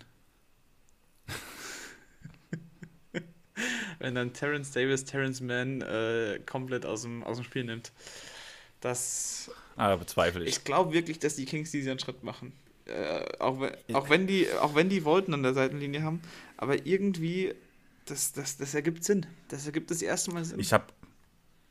[4.00, 7.91] Wenn dann Terrence Davis, Terrence Mann äh, komplett aus dem, aus dem Spiel nimmt.
[8.82, 10.50] Das Ah, bezweifle ich.
[10.58, 12.54] ich glaube wirklich, dass die Kings diesen Schritt machen.
[12.86, 16.22] Äh, auch, wenn, auch, wenn die, auch wenn die Wollten an der Seitenlinie haben,
[16.56, 17.54] aber irgendwie,
[18.06, 19.26] das, das, das ergibt Sinn.
[19.50, 20.60] Das ergibt das erste Mal Sinn.
[20.60, 20.86] Ich habe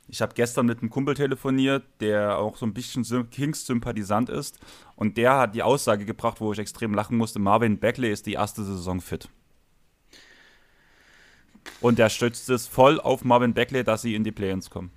[0.08, 4.58] ich hab gestern mit einem Kumpel telefoniert, der auch so ein bisschen Sym- Kings-Sympathisant ist.
[4.96, 8.34] Und der hat die Aussage gebracht, wo ich extrem lachen musste: Marvin Beckley ist die
[8.34, 9.28] erste Saison fit.
[11.80, 14.90] Und der stützt es voll auf Marvin Beckley, dass sie in die Play-ins kommen.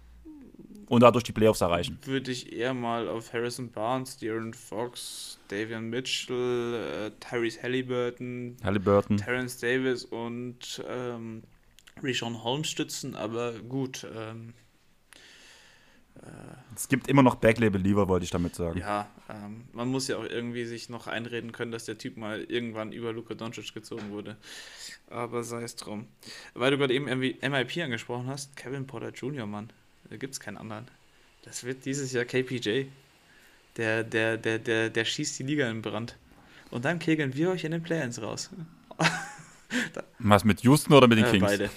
[0.87, 1.99] Und dadurch die Playoffs erreichen.
[2.05, 9.17] Würde ich eher mal auf Harrison Barnes, De'Aaron Fox, Davian Mitchell, äh, Tyrese Halliburton, Halliburton.
[9.17, 11.43] Terrence Davis und ähm,
[12.01, 14.07] Rishon Holmes stützen, aber gut.
[14.15, 14.53] Ähm,
[16.75, 18.79] es gibt immer noch Backlabel-Lieber, wollte ich damit sagen.
[18.79, 22.41] Ja, ähm, man muss ja auch irgendwie sich noch einreden können, dass der Typ mal
[22.43, 24.37] irgendwann über Luka Doncic gezogen wurde.
[25.09, 26.07] Aber sei es drum.
[26.53, 29.71] Weil du gerade eben MIP angesprochen hast, Kevin Porter Jr., Mann.
[30.09, 30.87] Da gibt es keinen anderen.
[31.43, 32.85] Das wird dieses Jahr KPJ.
[33.77, 36.15] Der, der, der, der, der schießt die Liga in Brand.
[36.71, 38.49] Und dann kegeln wir euch in den Play-Ins raus.
[40.19, 41.43] Was mit Houston oder mit den Äh, Kings?
[41.45, 41.69] beide.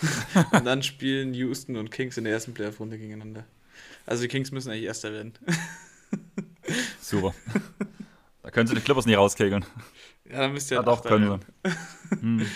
[0.52, 3.44] Und dann spielen Houston und Kings in der ersten Playoff-Runde gegeneinander.
[4.06, 5.32] Also die Kings müssen eigentlich Erster werden.
[7.00, 7.34] Super.
[8.42, 9.64] da können sie die Clippers nicht rauskegeln.
[10.30, 11.70] Ja, dann müsst ihr Ja, doch, Achter können sie.
[12.20, 12.46] Hm.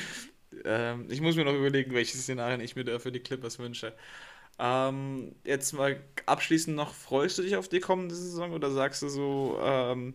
[0.65, 3.93] Ähm, ich muss mir noch überlegen, welche Szenarien ich mir da für die Clippers wünsche.
[4.59, 9.09] Ähm, jetzt mal abschließend noch, freust du dich auf die kommende Saison oder sagst du
[9.09, 10.13] so, ähm,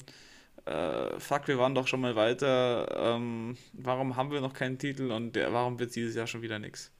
[0.65, 5.11] äh, fuck, wir waren doch schon mal weiter, ähm, warum haben wir noch keinen Titel
[5.11, 6.91] und der, warum wird dieses Jahr schon wieder nichts?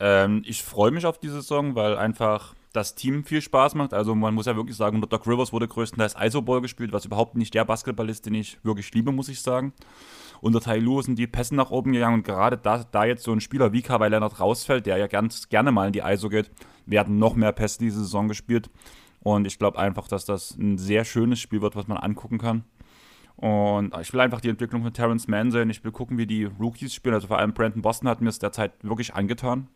[0.00, 3.94] Ähm, ich freue mich auf die Saison, weil einfach das Team viel Spaß macht.
[3.94, 7.36] Also man muss ja wirklich sagen, unter Doc Rivers wurde größtenteils Isoball gespielt, was überhaupt
[7.36, 9.72] nicht der Basketball ist, den ich wirklich liebe, muss ich sagen.
[10.40, 13.32] Unter Tai Lu sind die Pässe nach oben gegangen und gerade da, da jetzt so
[13.32, 16.50] ein Spieler wie Kawhi Leonard rausfällt, der ja ganz gerne mal in die ISO geht,
[16.84, 18.68] werden noch mehr Pässe diese Saison gespielt.
[19.20, 22.64] Und ich glaube einfach, dass das ein sehr schönes Spiel wird, was man angucken kann.
[23.36, 25.70] Und ich will einfach die Entwicklung von Terrence Mann sehen.
[25.70, 27.14] Ich will gucken, wie die Rookies spielen.
[27.14, 29.68] Also vor allem Brandon Boston hat mir es derzeit wirklich angetan.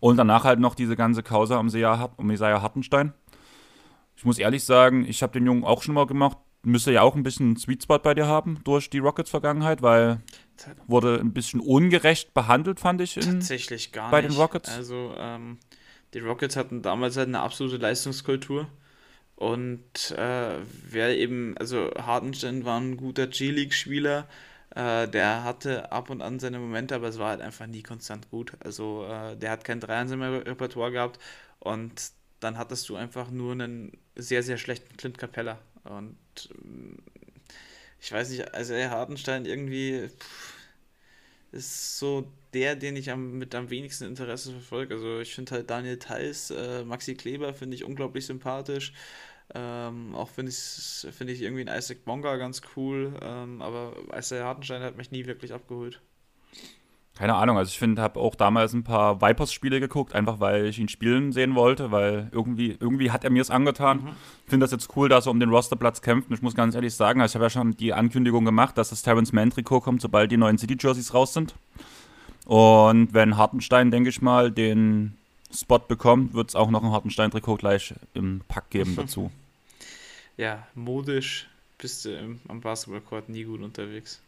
[0.00, 3.12] Und danach halt noch diese ganze Causa um Isaiah um Isaiah Hartenstein.
[4.16, 6.38] Ich muss ehrlich sagen, ich habe den Jungen auch schon mal gemacht.
[6.62, 10.22] Müsste ja auch ein bisschen einen Sweet Spot bei dir haben durch die Rockets-Vergangenheit, weil
[10.86, 13.16] wurde ein bisschen ungerecht behandelt, fand ich.
[13.16, 14.32] In, Tatsächlich gar bei nicht.
[14.32, 14.70] den Rockets?
[14.70, 15.58] Also, ähm,
[16.14, 18.68] die Rockets hatten damals halt eine absolute Leistungskultur.
[19.36, 20.56] Und äh,
[20.88, 24.26] wer eben, also Hartenstein war ein guter G-League-Spieler.
[24.74, 28.30] Äh, der hatte ab und an seine Momente, aber es war halt einfach nie konstant
[28.30, 28.52] gut.
[28.60, 31.20] Also, äh, der hat kein Dreier in seinem Repertoire gehabt.
[31.60, 35.58] Und dann hattest du einfach nur einen sehr, sehr schlechten Clint Capella.
[35.84, 36.16] Und
[36.64, 36.96] ähm,
[38.00, 40.54] ich weiß nicht, also der Hartenstein irgendwie pff,
[41.52, 44.94] ist so der, den ich am, mit am wenigsten Interesse verfolge.
[44.94, 48.92] Also ich finde halt Daniel Theiss, äh, Maxi Kleber finde ich unglaublich sympathisch.
[49.54, 53.14] Ähm, auch finde ich, finde ich irgendwie einen Isaac Bonga ganz cool.
[53.22, 56.00] Ähm, aber Isaiah Hartenstein hat mich nie wirklich abgeholt.
[57.16, 60.80] Keine Ahnung, also ich finde, habe auch damals ein paar Vipers-Spiele geguckt, einfach weil ich
[60.80, 63.98] ihn spielen sehen wollte, weil irgendwie, irgendwie hat er mir es angetan.
[63.98, 64.08] Mhm.
[64.44, 66.30] Ich finde das jetzt cool, dass er um den Rosterplatz kämpft.
[66.30, 68.90] Und ich muss ganz ehrlich sagen, also ich habe ja schon die Ankündigung gemacht, dass
[68.90, 71.54] das Terrence Mann-Trikot kommt, sobald die neuen City-Jerseys raus sind.
[72.46, 75.16] Und wenn Hartenstein, denke ich mal, den
[75.52, 79.30] Spot bekommt, wird es auch noch ein Hartenstein-Trikot gleich im Pack geben dazu.
[80.36, 84.20] Ja, modisch bist du im, am Basketballcourt nie gut unterwegs.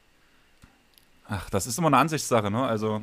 [1.28, 2.64] Ach, das ist immer eine Ansichtssache, ne?
[2.64, 3.02] Also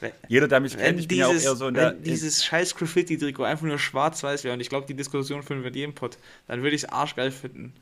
[0.00, 1.90] Wenn- jeder, der mich kennt, ich bin ja auch dieses, eher so in der...
[1.94, 5.68] wenn dieses scheiß Graffiti-Trikot einfach nur schwarz-weiß wäre, und ich glaube, die Diskussion führen wir
[5.68, 6.16] in jedem Pod,
[6.46, 7.74] dann würde ich es arschgeil finden.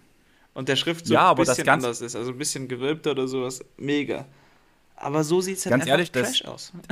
[0.55, 3.13] Und der Schrift so Ja, ein aber das bisschen anders ist, also ein bisschen gewölbter
[3.13, 4.27] oder sowas, mega.
[4.97, 6.73] Aber so sieht es halt Ganz einfach ehrlich, das- trash aus.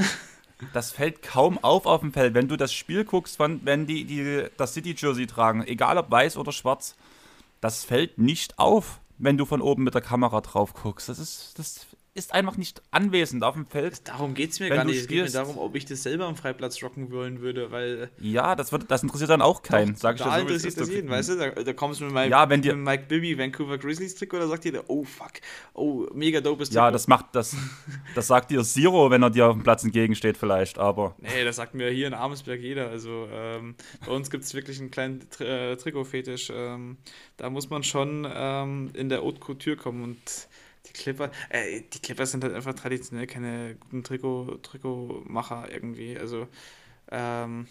[0.73, 2.35] Das fällt kaum auf auf dem Feld.
[2.35, 6.37] Wenn du das Spiel guckst, von, wenn die, die das City-Jersey tragen, egal ob weiß
[6.37, 6.97] oder schwarz,
[7.61, 11.09] das fällt nicht auf, wenn du von oben mit der Kamera drauf guckst.
[11.09, 14.09] Das ist, das ist einfach nicht anwesend auf dem Feld.
[14.09, 15.01] Darum geht es mir gar nicht.
[15.01, 18.57] Es geht mir darum, ob ich das selber am Freiplatz rocken wollen würde, weil Ja,
[18.57, 19.95] das, wird, das interessiert dann auch keinen.
[19.95, 20.81] Sag ich da dir so, interessiert ist.
[20.81, 21.37] das jeden, weißt du?
[21.37, 24.39] Da, da kommst du mit meinem Ja, wenn dir- mit Mike Bibby Vancouver Grizzlies Trikot,
[24.41, 25.33] da sagt jeder, oh fuck,
[25.75, 26.93] oh, mega dopes Ja, Trikot.
[26.95, 27.57] das macht das.
[28.17, 31.15] Das sagt dir Zero, wenn er dir auf dem Platz entgegensteht, vielleicht, aber.
[31.19, 32.89] Nee, das sagt mir hier in Amesberg jeder.
[32.89, 36.51] Also ähm, bei uns gibt es wirklich einen kleinen Tri äh, Trikotfetisch.
[36.53, 36.97] Ähm,
[37.37, 40.49] da muss man schon ähm, in der Haute Couture kommen und
[40.87, 46.19] die Clipper, äh, die Clippers sind halt einfach traditionell keine guten Trikot, Trikotmacher irgendwie.
[46.19, 46.49] Also
[47.11, 47.67] ähm,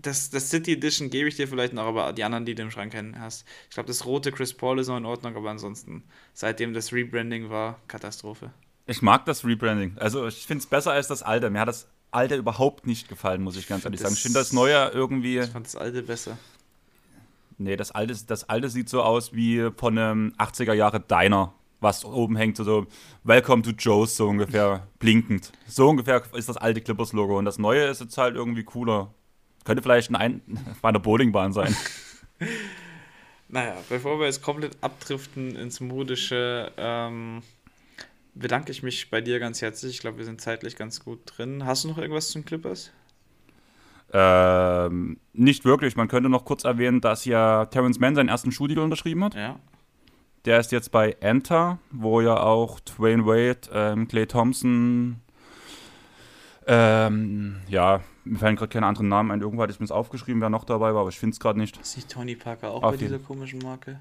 [0.00, 2.70] das, das City Edition gebe ich dir vielleicht noch, aber die anderen, die du im
[2.70, 3.44] Schrank kennen hast.
[3.68, 7.50] Ich glaube, das rote Chris Paul ist noch in Ordnung, aber ansonsten, seitdem das Rebranding
[7.50, 8.52] war, Katastrophe.
[8.86, 9.98] Ich mag das Rebranding.
[9.98, 11.50] Also, ich finde es besser als das alte.
[11.50, 14.14] Mir hat das alte überhaupt nicht gefallen, muss ich ganz ehrlich sagen.
[14.14, 15.38] Ich finde das neue irgendwie.
[15.38, 16.38] Ich fand das alte besser.
[17.58, 22.04] Nee, das alte, das alte sieht so aus wie von einem 80er Jahre Diner, was
[22.04, 22.86] oben hängt, so
[23.24, 25.52] Welcome to Joe's, so ungefähr blinkend.
[25.66, 27.38] So ungefähr ist das alte Clippers-Logo.
[27.38, 29.12] Und das neue ist jetzt halt irgendwie cooler.
[29.64, 30.40] Könnte vielleicht ein,
[30.82, 31.74] bei einer Bowlingbahn sein.
[33.50, 37.40] Naja, bevor wir jetzt komplett abdriften ins Modische, ähm,
[38.34, 39.94] bedanke ich mich bei dir ganz herzlich.
[39.94, 41.64] Ich glaube, wir sind zeitlich ganz gut drin.
[41.64, 42.92] Hast du noch irgendwas zum Clippers?
[44.12, 45.96] ähm, nicht wirklich.
[45.96, 49.34] Man könnte noch kurz erwähnen, dass ja Terrence Mann seinen ersten Schuhdeal unterschrieben hat.
[49.34, 49.58] Ja.
[50.44, 55.20] Der ist jetzt bei Enter, wo ja auch Dwayne Wade, ähm, Clay Thompson,
[56.70, 59.40] Ähm, ja, mir fallen gerade keine anderen Namen ein.
[59.40, 61.78] Irgendwo hatte ich mir aufgeschrieben, wer noch dabei war, aber ich finde es gerade nicht.
[61.78, 63.98] Ist nicht Tony Parker auch Auf bei dieser komischen Marke?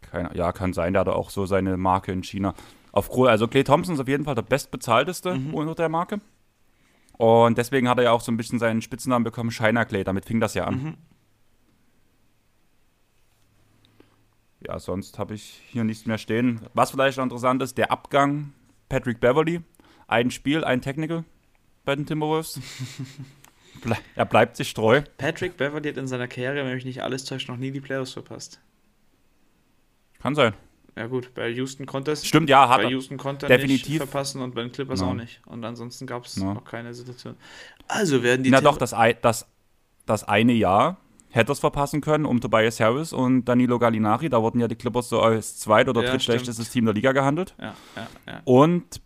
[0.00, 2.54] Keine, ja, kann sein, der hat auch so seine Marke in China.
[2.92, 5.54] Auf, also Clay Thompson ist auf jeden Fall der bestbezahlteste Mhm.
[5.54, 6.20] unter der Marke.
[7.16, 10.04] Und deswegen hat er ja auch so ein bisschen seinen Spitznamen bekommen, China Clay.
[10.04, 10.74] Damit fing das ja an.
[10.82, 10.94] Mhm.
[14.66, 16.60] Ja, sonst habe ich hier nichts mehr stehen.
[16.74, 18.52] Was vielleicht noch interessant ist, der Abgang
[18.88, 19.60] Patrick Beverly.
[20.08, 21.24] Ein Spiel, ein Technical
[21.84, 22.60] bei den Timberwolves.
[24.16, 25.02] Er bleibt sich treu.
[25.18, 28.12] Patrick Beverly hat in seiner Karriere, wenn mich nicht alles täuscht, noch nie die Playoffs
[28.12, 28.60] verpasst.
[30.20, 30.52] Kann sein.
[30.96, 32.26] Ja gut, bei Houston konnte es.
[32.26, 32.88] Stimmt, ja, hat bei.
[32.88, 33.86] Houston konnte er Definitiv.
[33.88, 35.10] nicht verpassen und bei den Clippers No.
[35.10, 35.40] auch nicht.
[35.46, 36.54] Und ansonsten gab es No.
[36.54, 37.36] noch keine Situation.
[37.86, 39.46] Also werden die Na Tim- doch, das, das,
[40.06, 40.96] das eine Jahr
[41.38, 44.28] hätte es verpassen können um Tobias Harris und Danilo Gallinari.
[44.28, 47.54] Da wurden ja die Clippers so als zweit- oder Ja, drittschlechtestes Team der Liga gehandelt.
[47.58, 47.74] Ja,
[48.26, 48.40] ja.
[48.44, 49.00] Und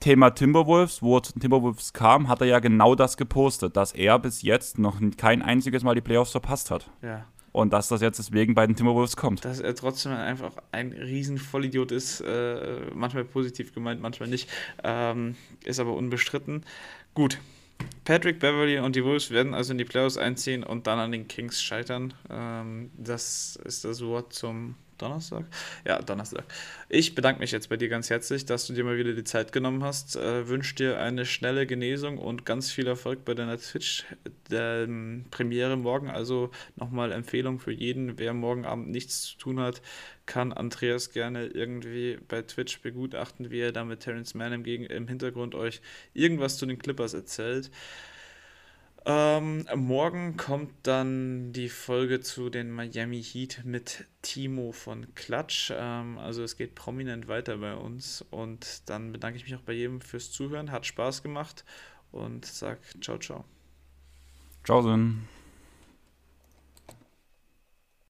[0.00, 3.92] Thema Timberwolves, wo er zu den Timberwolves kam, hat er ja genau das gepostet, dass
[3.92, 6.90] er bis jetzt noch kein einziges Mal die Playoffs verpasst hat.
[7.02, 7.24] ja.
[7.52, 9.42] Und dass das jetzt deswegen bei den Timberwolves kommt.
[9.42, 14.50] Dass er trotzdem einfach ein riesen Vollidiot ist, äh, manchmal positiv gemeint, manchmal nicht,
[14.84, 16.66] ähm, ist aber unbestritten.
[17.14, 17.38] Gut,
[18.04, 21.26] Patrick Beverly und die Wolves werden also in die Playoffs einziehen und dann an den
[21.26, 22.14] Kings scheitern.
[22.30, 25.46] Ähm, das ist das Wort zum Donnerstag?
[25.84, 26.44] Ja, Donnerstag.
[26.88, 29.52] Ich bedanke mich jetzt bei dir ganz herzlich, dass du dir mal wieder die Zeit
[29.52, 30.16] genommen hast.
[30.16, 36.10] Äh, Wünsche dir eine schnelle Genesung und ganz viel Erfolg bei deiner Twitch-Premiere morgen.
[36.10, 39.82] Also nochmal Empfehlung für jeden, wer morgen Abend nichts zu tun hat,
[40.26, 44.84] kann Andreas gerne irgendwie bei Twitch begutachten, wie er da mit Terrence Mann im, Gegen
[44.84, 45.80] im Hintergrund euch
[46.14, 47.70] irgendwas zu den Clippers erzählt.
[49.08, 55.72] Ähm, morgen kommt dann die Folge zu den Miami Heat mit Timo von Klatsch.
[55.72, 58.24] Ähm, also es geht prominent weiter bei uns.
[58.30, 60.72] Und dann bedanke ich mich auch bei jedem fürs Zuhören.
[60.72, 61.64] Hat Spaß gemacht
[62.10, 63.44] und sag ciao, ciao.
[64.64, 65.28] Ciao, Sinn.